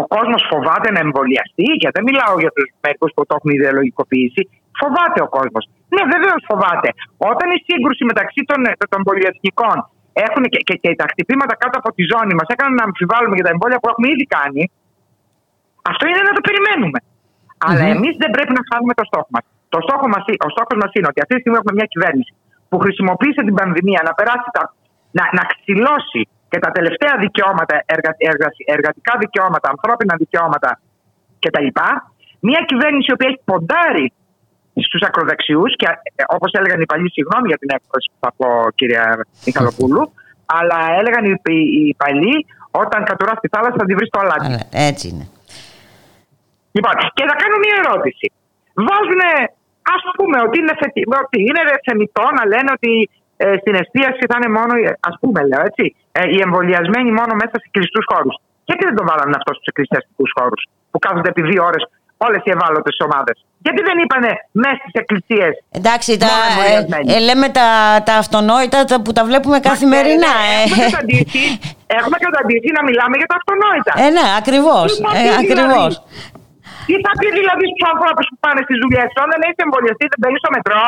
[0.00, 4.42] ο κόσμος φοβάται να εμβολιαστεί, γιατί δεν μιλάω για τους μερικού που το έχουν ιδεολογικοποιήσει.
[4.80, 5.64] Φοβάται ο κόσμος.
[5.94, 6.88] Ναι, βεβαίως φοβάται.
[7.30, 8.60] Όταν η σύγκρουση μεταξύ των,
[8.92, 9.76] των πολυεθνικών
[10.26, 13.46] έχουν και, και, και, τα χτυπήματα κάτω από τη ζώνη μας έκαναν να αμφιβάλλουμε για
[13.48, 14.62] τα εμβόλια που έχουμε ήδη κάνει,
[15.90, 16.98] αυτό είναι να το περιμένουμε.
[17.02, 17.66] Mm-hmm.
[17.66, 19.44] Αλλά εμείς δεν πρέπει να χάνουμε το στόχο μας.
[19.74, 22.32] Το στόχο μας, ο στόχος μας είναι ότι αυτή τη στιγμή έχουμε μια κυβέρνηση
[22.68, 24.62] που χρησιμοποίησε την πανδημία να περάσει τα,
[25.18, 30.70] να, να ξυλώσει και τα τελευταία δικαιώματα, εργα, εργα, εργατικά δικαιώματα, ανθρώπινα δικαιώματα
[31.42, 31.68] κτλ.
[32.48, 34.06] Μια κυβέρνηση η οποία έχει ποντάρει
[34.86, 38.46] στους ακροδεξιούς και ε, όπως έλεγαν οι παλιοί, συγγνώμη για την έκφραση που θα πω,
[38.78, 39.04] κυρία
[39.46, 40.02] Μιχαλοπούλου,
[40.58, 42.36] αλλά έλεγαν οι, οι, οι παλιοί
[42.70, 44.48] όταν κατουράς στη θάλασσα θα τη βρεις στο αλάτι.
[44.90, 45.26] Έτσι είναι.
[46.76, 48.26] Λοιπόν, και θα κάνω μια ερώτηση.
[48.86, 49.22] Βάζουν,
[49.96, 51.00] ας πούμε, ότι είναι, θετι...
[51.22, 52.92] ότι είναι θεμητό να λένε ότι
[53.42, 54.72] ε, στην εστίαση θα είναι μόνο,
[55.10, 55.84] ας πούμε, λέω έτσι,
[56.18, 58.34] ε, οι εμβολιασμένοι μόνο μέσα σε κλειστούς χώρους.
[58.68, 60.60] Γιατί δεν το βάλανε αυτό στους εκκλησιαστικούς χώρους
[60.90, 61.82] που κάθονται επί δύο ώρες
[62.26, 64.30] όλες οι ευάλωτες ομάδες; Γιατί δεν είπανε
[64.64, 65.52] μέσα στις εκκλησίες.
[65.78, 66.32] Εντάξει, τα,
[66.70, 67.68] ε, ε, λέμε τα,
[68.08, 70.34] τα αυτονόητα τα, που τα βλέπουμε καθημερινά.
[70.38, 71.38] Ναι, ναι, έχουμε, καταντήσει,
[71.98, 73.92] έχουμε καταντήσει να μιλάμε για τα αυτονόητα.
[74.04, 74.88] Ε, ναι, ακριβώς.
[75.20, 75.92] Ε, ακριβώς.
[76.86, 80.04] Δηλαδή, τι θα πει δηλαδή στους ανθρώπους που πάνε στι δουλειέ, όταν δεν έχεις εμβολιαστεί,
[80.12, 80.84] δεν μπαίνει στο μετρό;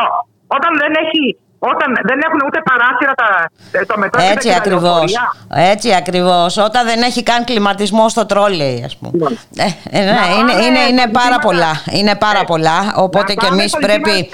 [0.57, 1.23] Όταν δεν έχει
[1.59, 3.31] όταν δεν έχουν ούτε παράθυρα τα,
[3.87, 5.15] το μετρό Έτσι ακριβώς.
[5.75, 6.57] Έτσι ακριβώς.
[6.57, 9.11] Όταν δεν έχει καν κλιματισμό στο τρόλεϊ, ας πούμε.
[9.13, 9.33] Λοιπόν.
[9.57, 11.73] Ε, ε, ναι, είναι, είναι, είναι πάρα πολλά.
[11.99, 12.79] Είναι πάρα ε, πολλά.
[12.97, 14.31] Οπότε και εμείς πρέπει.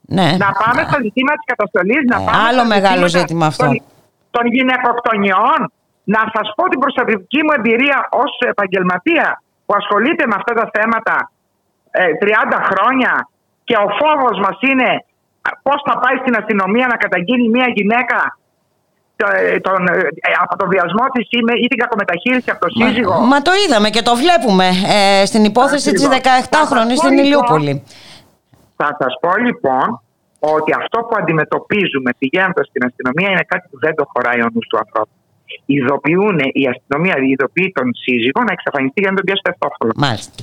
[0.00, 0.28] Ναι.
[0.38, 2.02] Να πάμε στο ζήτημα της καταστολής.
[2.10, 3.64] Ε, άλλο μεγάλο ζήτημα αυτό.
[3.64, 3.82] Των,
[4.30, 5.72] των γυναικοκτονιών.
[6.04, 11.16] Να σας πω την προσωπική μου εμπειρία ως επαγγελματία που ασχολείται με αυτά τα θέματα
[12.52, 13.12] 30 χρόνια
[13.64, 14.90] και ο φόβος μας είναι
[15.66, 18.18] πώς θα πάει στην αστυνομία να καταγγείλει μια γυναίκα
[19.16, 19.98] ε, τον, ε,
[20.44, 21.24] από το βιασμό της
[21.64, 23.14] ή την κακομεταχείριση από το σύζυγο.
[23.32, 24.66] Μα, το είδαμε και το βλέπουμε
[24.96, 27.72] ε, στην υπόθεση της 17χρονη στην λοιπόν, Ηλιούπολη.
[28.76, 29.86] Θα σας πω λοιπόν
[30.38, 34.66] ότι αυτό που αντιμετωπίζουμε πηγαίνοντας στην αστυνομία είναι κάτι που δεν το χωράει ο νους
[34.66, 35.14] του ανθρώπου.
[35.74, 40.38] Ειδοποιούν η αστυνομία, ειδοποιεί τον σύζυγο να εξαφανιστεί για να τον πιάσει το Μάλιστα.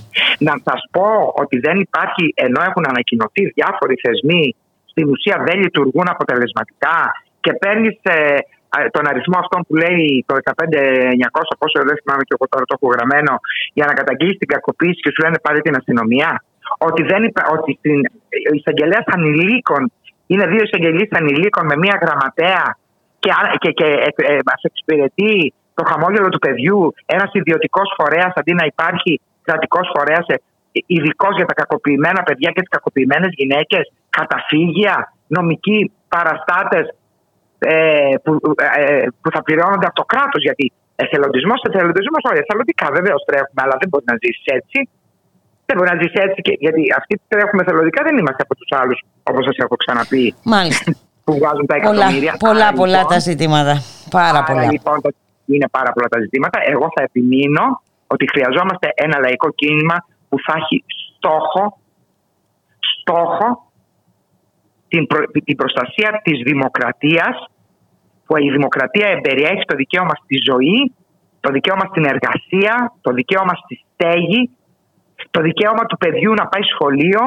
[0.47, 1.09] Να σας πω
[1.43, 4.55] ότι δεν υπάρχει, ενώ έχουν ανακοινωθεί διάφοροι θεσμοί,
[4.91, 6.99] στην ουσία δεν λειτουργούν αποτελεσματικά
[7.39, 8.37] και παίρνεις ε,
[8.95, 12.87] τον αριθμό αυτόν που λέει το 15900, πόσο δεν θυμάμαι και εγώ τώρα το έχω
[12.95, 13.33] γραμμένο,
[13.77, 16.43] για να καταγγείλεις την κακοποίηση και σου λένε πάρει την αστυνομία.
[16.77, 17.41] Ότι, δεν υπα...
[17.57, 17.99] ότι στην...
[18.51, 19.91] ο εισαγγελέας ανηλίκων
[20.31, 22.77] είναι δύο εισαγγελίε ανηλίκων με μία γραμματέα
[23.51, 28.53] και, και, και ε, ε, μας εξυπηρετεί το χαμόγελο του παιδιού ένας ιδιωτικός φορέας αντί
[28.53, 30.35] να υπάρχει κρατικός φορέας ε,
[30.85, 36.85] ειδικός για τα κακοποιημένα παιδιά και τις κακοποιημένες γυναίκες, καταφύγια, νομικοί παραστάτες
[37.59, 38.31] ε, που,
[38.77, 40.41] ε, που θα πληρώνονται από το κράτος.
[40.47, 40.65] Γιατί
[40.95, 44.89] εθελοντισμός, εθελοντισμός, όχι, εθελοντικά βεβαίως τρέχουμε, αλλά δεν μπορεί να ζήσει έτσι.
[45.65, 48.69] Δεν μπορεί να ζήσει έτσι, και, γιατί αυτοί που τρέχουμε εθελοντικά δεν είμαστε από τους
[48.79, 50.35] άλλους, όπως σας έχω ξαναπεί.
[50.43, 50.91] Μάλιστα.
[51.27, 52.33] Που βγάζουν τα εκατομμύρια.
[52.39, 53.73] Πολλά, πολλά, άρα, πολλά λοιπόν, τα ζητήματα.
[54.17, 54.71] Πάρα άρα, πολλά.
[54.71, 54.97] Λοιπόν,
[55.45, 56.57] είναι πάρα πολλά τα ζητήματα.
[56.73, 57.65] Εγώ θα επιμείνω
[58.07, 59.97] ότι χρειαζόμαστε ένα λαϊκό κίνημα
[60.29, 60.77] που θα έχει
[61.15, 61.63] στόχο,
[62.93, 63.47] στόχο
[64.87, 65.07] την,
[65.47, 67.35] την προστασία της δημοκρατίας
[68.25, 70.93] που η δημοκρατία εμπεριέχει το δικαίωμα στη ζωή,
[71.39, 74.41] το δικαίωμα στην εργασία, το δικαίωμα στη στέγη,
[75.31, 77.21] το δικαίωμα του παιδιού να πάει σχολείο,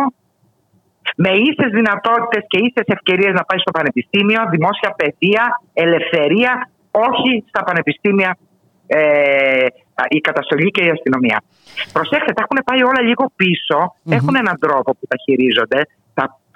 [1.17, 7.61] με ίσες δυνατότητες και ίσες ευκαιρίες να πάει στο πανεπιστήμιο, δημόσια παιδεία, ελευθερία, όχι στα
[7.65, 8.31] πανεπιστήμια
[8.87, 9.67] ε,
[10.09, 11.39] η καταστολή και η αστυνομία.
[11.93, 13.25] Προσέξτε, τα έχουν πάει όλα λίγο
[14.17, 15.81] Έχουν έναν τρόπο που τα χειρίζονται.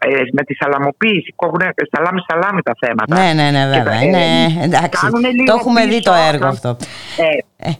[0.07, 1.61] Ε, με τη σαλαμοποίηση, κόβουν
[1.93, 3.15] σαλάμι σαλάμι τα θέματα.
[3.19, 4.03] Ναι, ναι, ναι, βέβαια.
[4.03, 4.25] είναι,
[4.61, 5.07] ε, εντάξει.
[5.47, 6.77] Το έχουμε δει το έργο αυτό.
[7.59, 7.73] Ε, ε,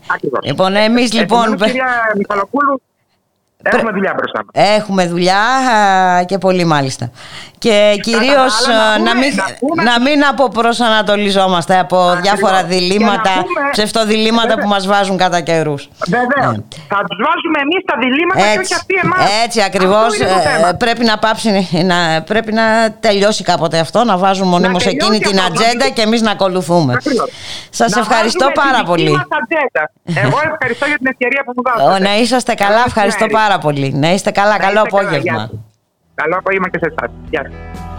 [0.45, 1.57] λοιπόν, εμείς λοιπόν...
[1.57, 2.83] Κυρία Μιχαλοπούλου,
[3.73, 4.69] Έχουμε δουλειά μπροστά μας.
[4.77, 5.35] Έχουμε δουλειά
[6.27, 7.11] και πολύ μάλιστα.
[7.59, 8.67] Και κυρίως
[9.05, 9.33] να, μην,
[9.85, 13.31] να μην αποπροσανατολιζόμαστε από διάφορα διλήμματα,
[13.71, 15.89] ψευτοδιλήμματα που μας βάζουν κατά καιρούς.
[16.09, 16.51] Βέβαια.
[16.51, 16.57] Ναι.
[16.89, 19.43] Θα τους βάζουμε εμείς τα διλήμματα έτσι, και όχι αυτοί εμάς.
[19.45, 20.21] Έτσι ακριβώς.
[20.21, 22.63] Ε, πρέπει να πάψει, να, πρέπει να
[23.01, 26.97] τελειώσει κάποτε αυτό, να βάζουν μονίμως εκείνη την ατζέντα και εμείς να ακολουθούμε.
[27.71, 29.27] Σας ευχαριστώ πάρα πολύ.
[30.15, 32.03] Εγώ ευχαριστώ για την ευκαιρία που μου δώσατε.
[32.03, 33.93] Να είσαστε καλά, ευχαριστώ πάρα πολύ.
[33.93, 35.51] Να είστε καλά, καλό απόγευμα.
[36.15, 37.11] Καλό απόγευμα και σε εσάς.
[37.31, 37.94] Γεια σας.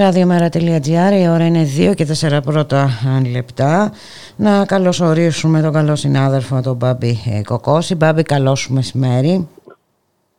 [0.00, 2.90] Ραδιομέρα.gr, η ώρα είναι 2 και 4 πρώτα
[3.30, 3.92] λεπτά.
[4.36, 7.94] Να καλωσορίσουμε τον καλό συνάδελφο τον Μπάμπη Κοκόση.
[7.94, 9.48] Μπάμπη, καλό σου μεσημέρι.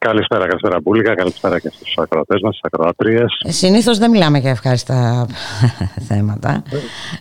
[0.06, 3.42] Καλησπέρα, καλησπέρα Μπούλικα, καλησπέρα και στους ακροατές μας, στις ακροατρίες.
[3.46, 5.28] Ε, συνήθως δεν μιλάμε για ευχάριστα
[6.10, 6.64] θέματα,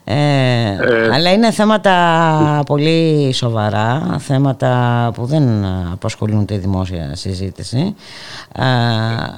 [0.04, 7.94] ε, ε, αλλά είναι θέματα πολύ σοβαρά, θέματα που δεν απασχολούν τη δημόσια συζήτηση,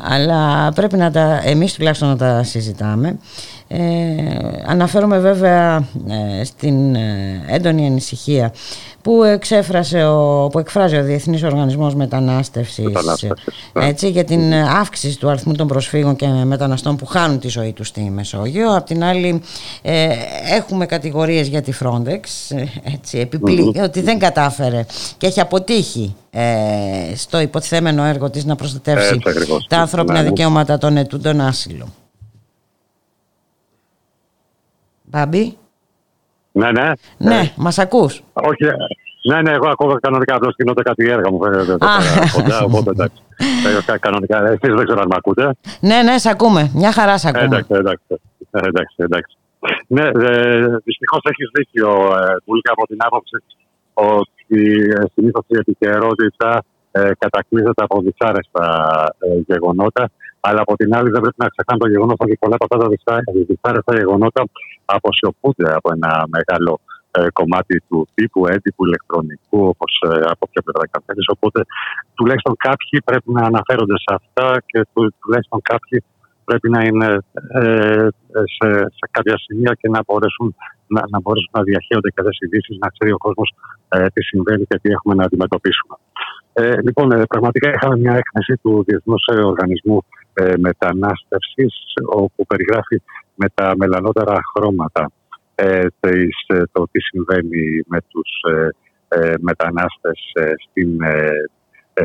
[0.02, 3.18] αλλά πρέπει να τα, εμείς τουλάχιστον να τα συζητάμε.
[3.74, 5.88] Ε, αναφέρομαι βέβαια
[6.40, 8.52] ε, στην ε, έντονη ανησυχία
[9.02, 12.86] που, εξέφρασε ο, που εκφράζει ο Διεθνής Οργανισμός Μετανάστευσης,
[13.72, 13.86] ναι.
[13.86, 17.88] έτσι, για την αύξηση του αριθμού των προσφύγων και μεταναστών που χάνουν τη ζωή τους
[17.88, 18.76] στη Μεσόγειο.
[18.76, 19.42] Απ' την άλλη
[20.50, 22.20] έχουμε κατηγορίες για τη Frontex
[22.94, 23.28] έτσι,
[23.82, 26.14] ότι δεν κατάφερε και έχει αποτύχει
[27.14, 29.18] στο υποτιθέμενο έργο της να προστατεύσει
[29.68, 30.28] τα ανθρώπινα ναι, ναι.
[30.28, 31.92] δικαιώματα των ετούντων άσυλων.
[35.12, 35.56] Μπάμπη.
[36.52, 36.90] Ναι, ναι.
[37.18, 38.22] Ναι, ε, μας ακούς.
[38.32, 38.64] Όχι.
[39.28, 40.34] Ναι, ναι, εγώ ακούω κανονικά.
[40.34, 41.76] Απλώς κινούνται κάτι έργα μου φαίνεται.
[42.64, 43.22] Οπότε εντάξει.
[43.86, 44.46] Ε, κανονικά.
[44.46, 45.54] Εσείς δεν ξέρω αν με ακούτε.
[45.80, 46.70] Ναι, ναι, σε ακούμε.
[46.74, 47.44] Μια χαρά σε ακούμε.
[47.44, 48.04] Εντάξει, εντάξει.
[48.50, 49.36] εντάξει, εντάξει.
[49.86, 51.88] Ναι, ε, δυστυχώς έχεις δίκιο,
[52.44, 53.36] Βούλικα, από την άποψη
[53.92, 54.62] ότι
[55.14, 56.64] συνήθως η επικαιρότητα
[57.18, 58.66] κατακλείζεται από δυσάρεστα
[59.46, 60.10] γεγονότα.
[60.46, 62.88] Αλλά από την άλλη, δεν πρέπει να ξεχνάμε το γεγονός ότι πολλά από αυτά τα
[63.48, 64.42] δυσάρεστα γεγονότα
[64.84, 66.80] αποσιωπούνται από ένα μεγάλο
[67.10, 71.22] ε, κομμάτι του τύπου, έντυπου, ηλεκτρονικού, όπως ε, από ποια πλευρά καθένα.
[71.36, 71.60] Οπότε
[72.14, 74.78] τουλάχιστον κάποιοι πρέπει να αναφέρονται σε αυτά και
[75.20, 76.04] τουλάχιστον κάποιοι
[76.44, 77.08] πρέπει να είναι
[77.60, 78.06] ε,
[78.54, 78.68] σε,
[78.98, 80.54] σε κάποια σημεία και να μπορέσουν
[80.86, 83.48] να, να, μπορέσουν να διαχέονται κάποιες ειδήσεις, να ξέρει ο κόσμος
[83.88, 85.94] ε, τι συμβαίνει και τι έχουμε να αντιμετωπίσουμε.
[86.52, 91.74] Ε, λοιπόν, ε, πραγματικά είχαμε μια έκθεση του Διεθνούς Οργανισμού ε, Μετανάστευσης,
[92.06, 93.02] όπου περιγράφει
[93.34, 95.10] με τα μελανότερα χρώματα
[95.54, 95.86] ε,
[96.72, 98.30] το τι συμβαίνει με τους
[99.08, 100.20] ε, μετανάστες
[100.68, 100.98] στην,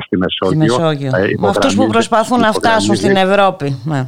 [0.06, 0.48] στη Μεσόγειο.
[0.48, 1.12] Στη Μεσόγειο.
[1.38, 3.82] με αυτούς που προσπαθούν να φτάσουν στην Ευρώπη.
[3.84, 4.08] Ναι.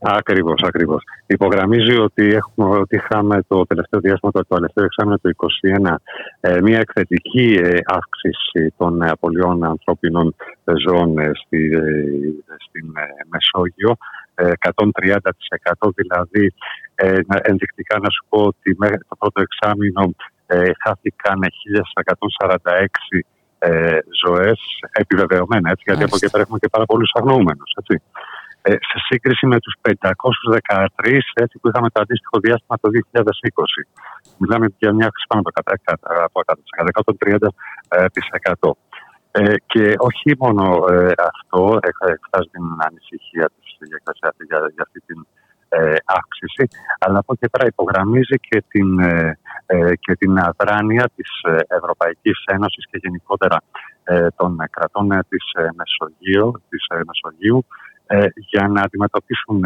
[0.00, 1.02] Ακριβώς, ακριβώς.
[1.26, 5.34] Υπογραμμίζει ότι, έχουμε, ότι είχαμε το τελευταίο διάστημα, το τελευταίο εξάμεινο του
[5.90, 5.94] 2021,
[6.62, 10.34] μια εκθετική αύξηση των απολειών ανθρώπινων
[10.86, 11.70] ζώων στη,
[12.66, 12.92] στην
[13.28, 13.96] Μεσόγειο.
[14.34, 16.54] 130% δηλαδή
[16.94, 20.14] ε, ενδεικτικά να σου πω ότι μέχρι το πρώτο εξάμεινο
[20.46, 21.38] ε, χάθηκαν
[22.62, 22.86] 1146
[23.58, 24.60] ε, ζωές
[24.92, 28.02] επιβεβαιωμένα έτσι, γιατί από εκεί πέρα έχουμε και πάρα πολλούς αγνοούμενους έτσι.
[28.62, 33.86] Ε, σε σύγκριση με τους 513 έτσι, που είχαμε το αντίστοιχο διάστημα το 2020.
[34.38, 35.42] Μιλάμε για μια αύξηση πάνω
[36.24, 36.40] από
[37.02, 38.70] 130%.
[39.30, 44.00] Ε, και όχι μόνο ε, αυτό εκφράζει την ανησυχία της για,
[44.48, 45.26] για, για αυτή την
[45.70, 51.30] ε, αύξηση, αλλά από εκεί πέρα υπογραμμίζει και την, ε, ε, και την αδράνεια της
[51.66, 53.56] Ευρωπαϊκής Ένωσης και γενικότερα
[54.36, 55.44] των κρατών της,
[55.76, 57.66] Μεσογείου, της Μεσογείου
[58.50, 59.64] για να αντιμετωπίσουν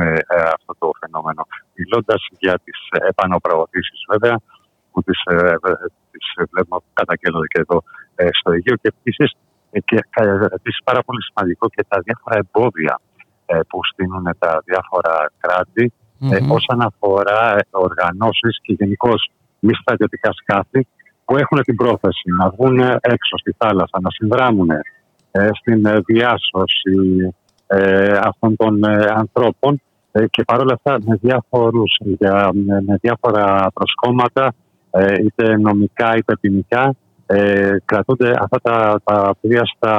[0.57, 1.47] αυτό το φαινόμενο.
[1.75, 4.41] Μιλώντας για τις επανοπροωθήσεις βέβαια,
[4.93, 5.19] που τις,
[6.11, 7.83] τις βλέπουμε καταγγέλλονται και εδώ
[8.31, 9.31] στο Αιγαίο και επίσης
[9.85, 9.99] και
[10.55, 13.01] επίσης πάρα πολύ σημαντικό και τα διάφορα εμπόδια
[13.47, 15.31] ε, που στείλουν τα διάφορα
[16.31, 19.13] ε, όσον αφορά οργανώσεις και γενικώ
[19.59, 20.87] μη στρατιωτικά σκάφη
[21.25, 24.71] που έχουν την πρόθεση να βγουν έξω στη θάλασσα, να συνδράμουν
[25.31, 27.35] ε, στην διάσωση
[28.23, 28.81] αυτών των
[29.15, 29.81] ανθρώπων
[30.31, 31.99] και παρόλα αυτά με, διάφορους,
[32.87, 34.55] με διάφορα προσκόμματα
[35.25, 36.95] είτε νομικά είτε ποινικά
[37.85, 39.95] κρατούνται αυτά τα, τα πλοία στα,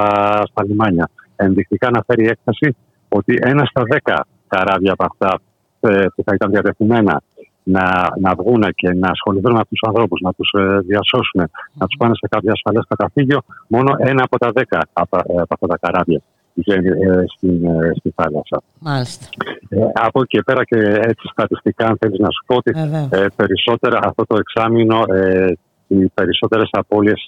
[0.50, 1.10] στα λιμάνια.
[1.36, 2.76] Ενδεικτικά αναφέρει η έκταση
[3.08, 5.40] ότι ένα στα δέκα καράβια από αυτά
[5.80, 7.22] ε, που θα ήταν διατεθειμένα
[7.62, 7.84] να,
[8.20, 11.40] να βγουν και να ασχοληθούν με τους ανθρώπους, να τους ε, διασώσουν,
[11.74, 15.54] να τους πάνε σε κάποιο ασφαλές καταφύγιο, μόνο ένα από τα δέκα από, ε, από
[15.54, 16.33] αυτά τα καράβια βγαίνει
[17.36, 17.60] στην,
[17.96, 18.62] στη θάλασσα.
[18.78, 19.26] Μάλιστα.
[19.94, 20.76] από εκεί και πέρα και
[21.10, 22.72] έτσι στατιστικά, αν θέλεις να σου πω ότι
[23.36, 24.98] περισσότερα αυτό το εξάμεινο
[25.86, 27.24] οι περισσότερες απώλειες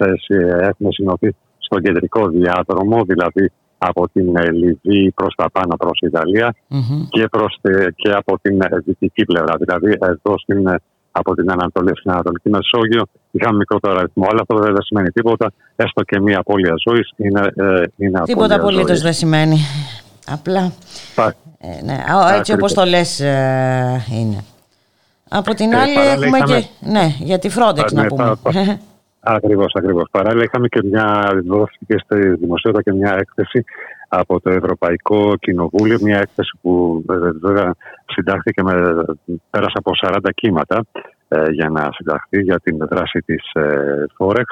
[0.61, 6.55] έχουν συνοδεί στον κεντρικό διάδρομο, δηλαδή από την ε, Λιβύη προς τα πάνω προς Ιταλία
[7.09, 7.59] και, προς,
[7.95, 9.55] και από την ε, δυτική πλευρά.
[9.59, 10.75] Δηλαδή εδώ στην, ε,
[11.11, 13.03] από την Ανατολή, στην Ανατολική Μεσόγειο
[13.41, 14.27] είχαμε μικρότερο αριθμό.
[14.31, 15.53] Αλλά αυτό δεν σημαίνει τίποτα.
[15.77, 17.53] Έστω και μία απώλεια ζωής είναι,
[17.97, 19.59] είναι Τίποτα απολύτως δεν σημαίνει.
[20.27, 20.73] Απλά.
[21.59, 22.05] Ε, ναι,
[22.39, 23.19] έτσι όπως το λες
[24.11, 24.45] είναι.
[25.29, 26.65] Από την άλλη έχουμε και.
[26.81, 28.37] Ναι, για τη Frontex να ναι, πούμε.
[29.21, 30.09] Ακριβώς, ακριβώς.
[30.11, 31.31] Παράλληλα, είχαμε και μια.
[31.47, 33.65] δόθηκε στη δημοσιότητα και μια έκθεση
[34.09, 37.03] από το Ευρωπαϊκό Κοινοβούλιο, μια έκθεση που
[37.41, 37.75] βέβαια
[38.07, 39.05] συντάχθηκε με,
[39.51, 40.85] πέρασε από 40 κύματα
[41.51, 43.43] για να συνταχθεί για την δράση της
[44.19, 44.45] Forex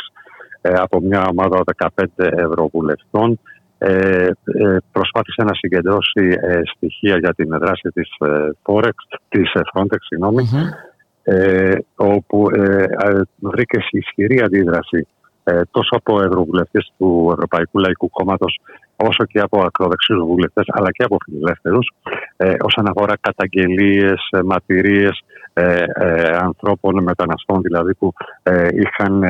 [0.61, 1.63] από μια ομάδα
[1.97, 3.39] 15 ευρωβουλευτών.
[3.79, 8.09] Ε, ε, προσπάθησε να συγκεντρώσει ε, στοιχεία για την δράση της
[8.63, 8.97] Forex,
[9.29, 10.49] της Frontex, συγγνωμη
[11.97, 12.47] όπου
[13.41, 15.07] βρήκε ισχυρή αντίδραση
[15.71, 18.59] τόσο από ευρωβουλευτές του Ευρωπαϊκού Λαϊκού Κόμματος
[18.97, 21.91] όσο και από ακροδεξιούς βουλευτές αλλά και από φιλελεύθερους
[22.61, 25.25] όσον αφορά καταγγελίες, μαρτυρίες
[26.41, 28.13] ανθρώπων μεταναστών δηλαδή που
[28.73, 29.25] είχαν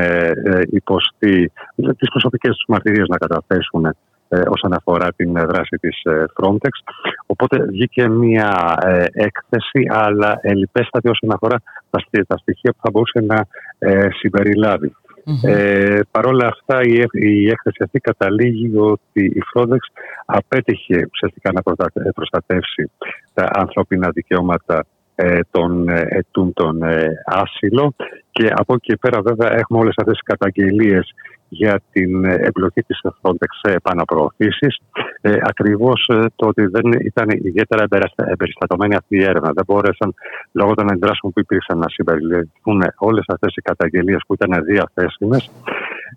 [0.70, 3.94] υποστεί τις προσωπικές τους μαρτυρίες να καταθέσουν
[4.34, 6.74] ε, όσον αφορά την δράση της ε, Frontex.
[7.26, 11.62] Οπότε βγήκε μια ε, έκθεση, αλλά ελπέστατη όσον αφορά
[12.26, 13.46] τα στοιχεία που θα μπορούσε να
[14.20, 14.94] συμπεριλάβει.
[15.42, 19.78] Ε, Παρ' όλα αυτά η, η έκθεση αυτή καταλήγει ότι η Frontex
[20.24, 21.62] απέτυχε ουσιαστικά να
[22.12, 22.90] προστατεύσει
[23.34, 24.84] τα ανθρώπινα δικαιώματα
[25.14, 27.94] ε, των ετούντων ε, άσυλο.
[28.30, 31.14] Και από εκεί και πέρα βέβαια έχουμε όλες αυτές τις καταγγελίες
[31.54, 34.78] για την εμπλοκή της Frontex σε επαναπροωθήσεις.
[35.20, 37.84] Ε, ακριβώς ε, το ότι δεν ήταν ιδιαίτερα
[38.16, 39.50] εμπεριστατωμένη αυτή η έρευνα.
[39.54, 40.14] Δεν μπόρεσαν
[40.52, 45.50] λόγω των αντιδράσεων που υπήρξαν να συμπεριληφθούν όλες αυτές οι καταγγελίες που ήταν διαθέσιμες.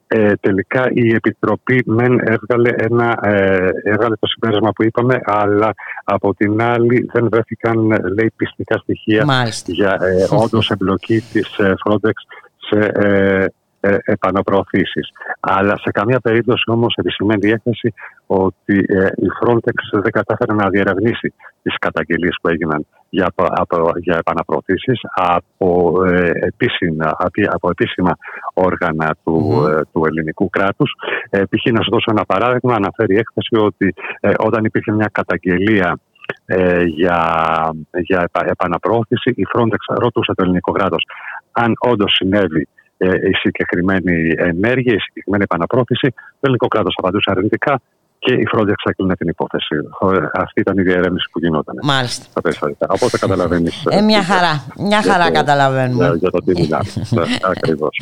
[0.07, 5.73] Ε, τελικά η Επιτροπή μεν έβγαλε, ένα, ε, έβγαλε το συμπέρασμα που είπαμε, αλλά
[6.03, 12.11] από την άλλη δεν βρέθηκαν λέει, πιστικά στοιχεία για ε, όντως εμπλοκή της ε, Frontex
[12.57, 12.91] σε
[13.79, 15.09] ε, ε, επαναπροωθήσεις.
[15.39, 17.93] Αλλά σε καμία περίπτωση όμως επισημαίνει η έκθεση
[18.25, 24.17] ότι ε, η Frontex δεν κατάφερε να διερευνήσει τις καταγγελίες που έγιναν για, από, για
[24.17, 27.15] επαναπροωθήσεις από, ε, επίσημα,
[27.49, 28.17] από επίσημα
[28.53, 30.91] όργανα του, ε, του ελληνικού κράτους.
[31.29, 31.71] Ε, π.χ.
[31.71, 35.99] να σου δώσω ένα παράδειγμα, αναφέρει η έκθεση ότι ε, όταν υπήρχε μια καταγγελία
[36.45, 37.19] ε, για,
[37.91, 41.03] για επαναπροώθηση, η Frontex ρωτούσε το ελληνικό κράτος
[41.51, 42.76] αν όντως συνέβη ε,
[43.31, 46.07] η συγκεκριμένη ενέργεια, η συγκεκριμένη επαναπρόθεση.
[46.11, 47.81] Το ελληνικό κράτος απαντούσε αρνητικά
[48.19, 49.75] και η Frontex έκλεινε την υπόθεση.
[50.33, 51.75] Αυτή ήταν η διερεύνηση που γινόταν.
[51.83, 52.25] Μάλιστα.
[52.29, 52.87] Στα περιστατικά.
[52.89, 53.85] Οπότε καταλαβαίνεις.
[53.89, 54.63] Ε, μια χαρά.
[54.77, 56.13] Μια χαρά καταλαβαίνουμε.
[56.19, 56.89] Για το τι μιλάμε.
[57.09, 57.99] Ναι, Ακριβώς.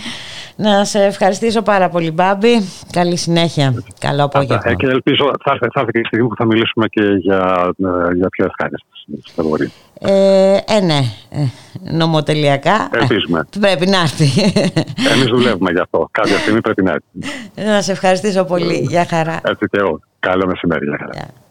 [0.56, 2.54] Να σε ευχαριστήσω πάρα πολύ, Μπάμπη.
[2.92, 3.84] Καλή συνέχεια.
[4.00, 4.62] Καλό απόγευμα.
[4.72, 8.30] Ε, και ελπίζω θα έρθει και η στιγμή που θα μιλήσουμε και για, ε, για
[8.30, 9.06] πιο ευχάριστες
[9.36, 9.70] κατηγορίε.
[10.00, 11.00] Ε, ε, ναι,
[11.30, 11.46] ε,
[11.92, 13.48] νομοτελειακά Ελπίζουμε.
[13.60, 14.42] πρέπει να έρθει.
[15.14, 16.08] Εμείς δουλεύουμε γι' αυτό.
[16.12, 17.34] Κάποια στιγμή πρέπει να έρθει.
[17.72, 18.86] Να σε ευχαριστήσω πολύ.
[18.90, 19.42] Γεια χαρά.
[19.44, 20.00] Έτσι και εγώ.
[20.20, 20.86] Καλό μεσημέρι.
[20.86, 21.45] Γεια χαρά.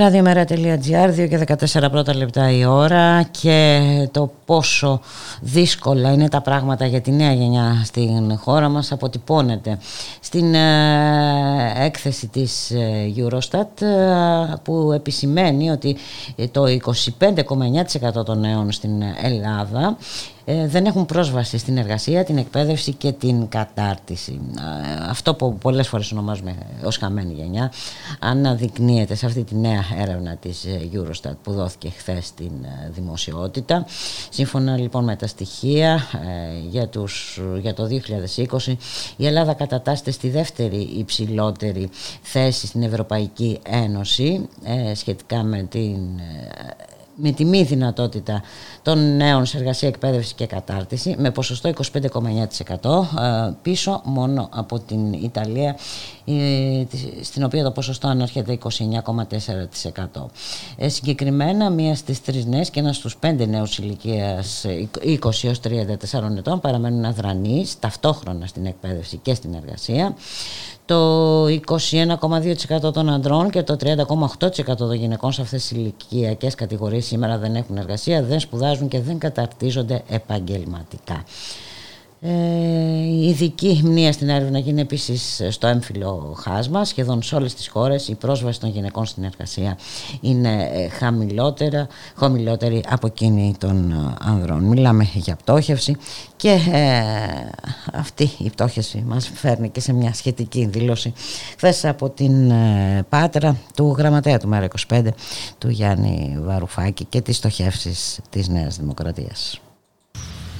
[0.00, 1.44] Ραδιομέρα.gr, 2 και
[1.80, 5.00] 14 πρώτα λεπτά η ώρα και το πόσο
[5.40, 9.78] δύσκολα είναι τα πράγματα για τη νέα γενιά στην χώρα μας αποτυπώνεται
[10.20, 13.88] στην ε, έκθεση της ε, Eurostat ε,
[14.62, 15.96] που επισημαίνει ότι
[16.50, 16.64] το
[18.18, 19.96] 25,9% των νέων στην Ελλάδα
[20.39, 24.40] ε, δεν έχουν πρόσβαση στην εργασία, την εκπαίδευση και την κατάρτιση.
[25.08, 26.54] Αυτό που πολλές φορές ονομάζουμε
[26.84, 27.72] ως χαμένη γενιά
[28.18, 33.86] αναδεικνύεται σε αυτή τη νέα έρευνα της ε, Eurostat που δόθηκε χθες στην ε, δημοσιότητα.
[34.30, 36.06] Σύμφωνα λοιπόν με τα στοιχεία
[36.68, 37.88] για, τους, για το
[38.66, 38.74] 2020
[39.16, 41.88] η Ελλάδα κατατάσσεται στη δεύτερη υψηλότερη
[42.22, 44.48] θέση στην Ευρωπαϊκή Ένωση
[44.94, 45.98] σχετικά με την
[47.14, 48.42] με τη μη δυνατότητα
[48.82, 55.12] των νέων σε εργασία, εκπαίδευση και κατάρτιση με ποσοστό 25,9% ε, πίσω μόνο από την
[55.12, 55.76] Ιταλία
[56.24, 56.84] ε,
[57.22, 60.26] στην οποία το ποσοστό ανέρχεται 29,4%.
[60.76, 64.64] Ε, συγκεκριμένα μία στις τρεις νέες και ένας στους πέντε νέους ηλικίας
[65.04, 70.14] 20 έως 34 ετών παραμένουν αδρανείς ταυτόχρονα στην εκπαίδευση και στην εργασία
[70.90, 77.38] το 21,2% των ανδρών και το 30,8% των γυναικών σε αυτές τις ηλικιακές κατηγορίες σήμερα
[77.38, 81.24] δεν έχουν εργασία, δεν σπουδάζουν και δεν καταρτίζονται επαγγελματικά.
[82.22, 82.32] Ε,
[83.02, 86.84] η ειδική μνήμα στην έρευνα γίνει επίσης στο έμφυλο χάσμα.
[86.84, 89.78] Σχεδόν σε όλες τις χώρες η πρόσβαση των γυναικών στην εργασία
[90.20, 91.86] είναι ε, χαμηλότερα,
[92.16, 94.64] χαμηλότερη από εκείνη των ε, ανδρών.
[94.64, 95.96] Μιλάμε για πτώχευση
[96.36, 96.58] και
[97.92, 101.12] αυτή η πτώχευση μας φέρνει και σε μια σχετική δήλωση
[101.56, 102.52] χθες από την
[103.08, 105.06] Πάτρα του γραμματέα του ΜΕΡΑ25
[105.58, 109.60] του Γιάννη Βαρουφάκη και τις στοχεύσεις της Νέας Δημοκρατίας.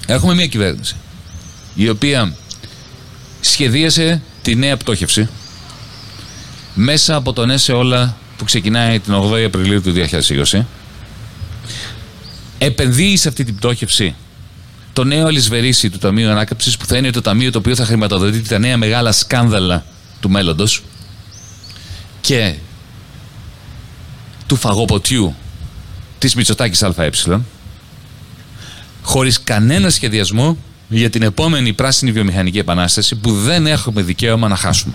[0.07, 0.97] Έχουμε μια κυβέρνηση
[1.75, 2.35] η οποία
[3.41, 5.29] σχεδίασε τη νέα πτώχευση
[6.75, 9.95] μέσα από τον ΕΣΕ όλα που ξεκινάει την 8η Απριλίου του
[10.53, 10.63] 2020
[12.59, 14.15] επενδύει σε αυτή την πτώχευση
[14.93, 18.43] το νέο αλυσβερίσι του Ταμείου Ανάκαψης που θα είναι το ταμείο το οποίο θα χρηματοδοτεί
[18.43, 19.85] τα νέα μεγάλα σκάνδαλα
[20.21, 20.83] του μέλλοντος
[22.21, 22.55] και
[24.47, 25.35] του φαγοποτιού
[26.19, 27.11] της Μητσοτάκης ΑΕ.
[29.03, 30.57] Χωρίς κανένα σχεδιασμό
[30.91, 34.95] για την επόμενη πράσινη βιομηχανική επανάσταση που δεν έχουμε δικαίωμα να χάσουμε.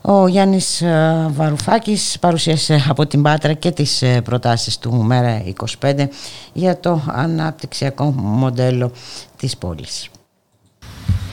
[0.00, 5.42] Ο Γιάννης ε, Βαρουφάκης παρουσίασε από την Πάτρα και τις ε, προτάσεις του ΜΕΡΑ
[5.80, 6.06] 25
[6.52, 8.92] για το αναπτυξιακό μοντέλο
[9.36, 10.08] της πόλης.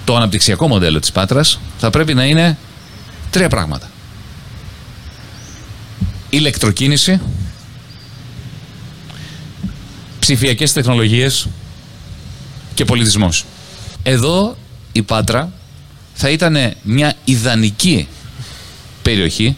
[0.05, 2.57] Το αναπτυξιακό μοντέλο της Πάτρας θα πρέπει να είναι
[3.29, 3.89] τρία πράγματα.
[6.29, 7.21] Ηλεκτροκίνηση,
[10.19, 11.47] ψηφιακές τεχνολογίες
[12.73, 13.45] και πολιτισμός.
[14.03, 14.57] Εδώ
[14.91, 15.51] η Πάτρα
[16.13, 18.07] θα ήταν μια ιδανική
[19.01, 19.55] περιοχή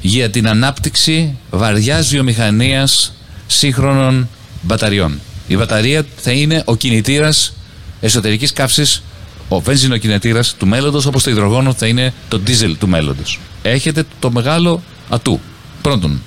[0.00, 3.14] για την ανάπτυξη βαριάς βιομηχανίας
[3.46, 4.28] σύγχρονων
[4.62, 5.20] μπαταριών.
[5.46, 7.52] Η μπαταρία θα είναι ο κινητήρας
[8.00, 9.02] εσωτερικής καύσης,
[9.48, 13.40] ο βενζινοκινητήρας του μέλλοντος, όπως το υδρογόνο θα είναι το δίζελ του μέλλοντος.
[13.62, 15.40] Έχετε το μεγάλο ατού.
[15.82, 16.22] Πρώτον,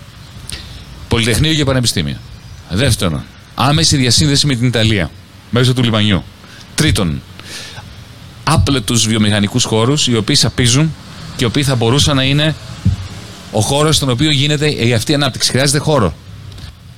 [1.07, 2.18] Πολυτεχνείο και Πανεπιστήμιο.
[2.69, 3.23] Δεύτερον,
[3.56, 5.11] άμεση διασύνδεση με την Ιταλία
[5.57, 6.23] μέσω του λιμανιού.
[6.76, 7.22] Τρίτον,
[8.44, 10.94] άπλετους βιομηχανικούς χώρους οι οποίοι σαπίζουν
[11.36, 12.56] και οι οποίοι θα μπορούσαν να είναι
[13.52, 15.52] ο χώρος στον οποίο γίνεται η αυτή η ανάπτυξη.
[15.52, 16.14] Χρειάζεται χώρο.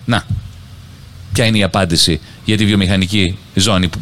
[0.05, 0.25] Να,
[1.33, 3.99] ποια είναι η απάντηση για τη βιομηχανική ζώνη που,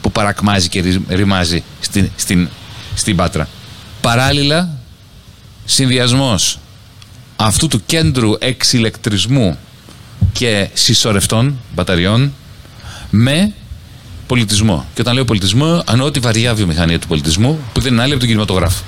[0.00, 2.48] που παρακμάζει και ρημάζει στην, στην,
[2.94, 3.48] στην Πάτρα.
[4.00, 4.78] Παράλληλα,
[5.64, 6.58] συνδυασμός
[7.36, 9.58] αυτού του κέντρου εξηλεκτρισμού
[10.32, 12.32] και συσσωρευτών μπαταριών
[13.10, 13.52] με
[14.26, 14.86] πολιτισμό.
[14.94, 18.20] Και όταν λέω πολιτισμό, εννοώ τη βαριά βιομηχανία του πολιτισμού, που δεν είναι άλλη από
[18.20, 18.82] τον κινηματογράφο.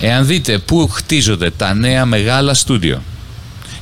[0.00, 3.02] Εάν δείτε πού χτίζονται τα νέα μεγάλα στούντιο,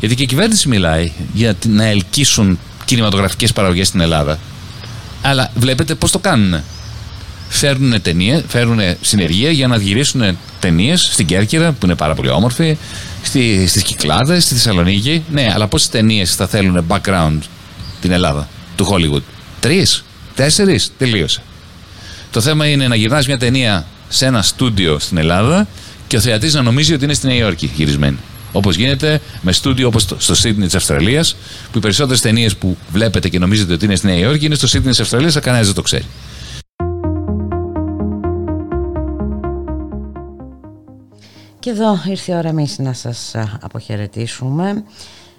[0.01, 4.39] γιατί και η κυβέρνηση μιλάει για να ελκύσουν κινηματογραφικές παραγωγές στην Ελλάδα,
[5.23, 6.61] αλλά βλέπετε πώς το κάνουν.
[7.49, 12.77] Φέρνουν ταινίε, φέρνουν συνεργεία για να γυρίσουν ταινίες στην Κέρκυρα, που είναι πάρα πολύ όμορφη,
[13.23, 15.25] στι στις Κυκλάδες, στη Θεσσαλονίκη.
[15.31, 17.39] Ναι, αλλά πόσες ταινίες θα θέλουν background
[18.01, 19.23] την Ελλάδα, του Hollywood;
[19.61, 20.05] Τρεις.
[20.39, 21.43] Τέσσερις, τελείωσε.
[22.31, 25.66] Το θέμα είναι να γυρνάς μια ταινία σε ένα στούντιο στην Ελλάδα
[26.06, 28.19] και ο θεατής να νομίζει ότι είναι στη Νέα Υόρκη γυρισμένη.
[28.52, 31.36] Όπως γίνεται με στούντιο όπως στο Σίδνεϊ της Αυστραλίας,
[31.73, 34.66] που οι περισσότερες ταινίες που βλέπετε και νομίζετε ότι είναι στη Νέα Υόρκη είναι στο
[34.66, 36.05] Σίδνεϊ της Αυστραλίας, αλλά κανένας δεν το ξέρει.
[41.59, 44.85] Και εδώ ήρθε η ώρα εμείς να σας αποχαιρετήσουμε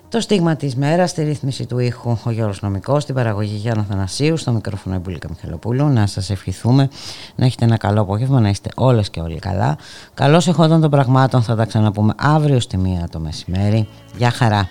[0.10, 4.38] Το στίγμα της μέρας στη ρύθμιση του ήχου ο Γιώργος Νομικός, στην παραγωγή Γιάννα Θανασίου,
[4.38, 5.88] στο μικρόφωνο Εμπούλικα Μιχαλοπούλου.
[5.88, 6.90] Να σας ευχηθούμε
[7.36, 9.77] να έχετε ένα καλό απόγευμα, να είστε όλες και όλοι καλά.
[10.14, 13.88] Καλώς εχόντων των πραγμάτων θα τα ξαναπούμε αύριο στη μία το μεσημέρι.
[14.18, 14.69] Γεια χαρά.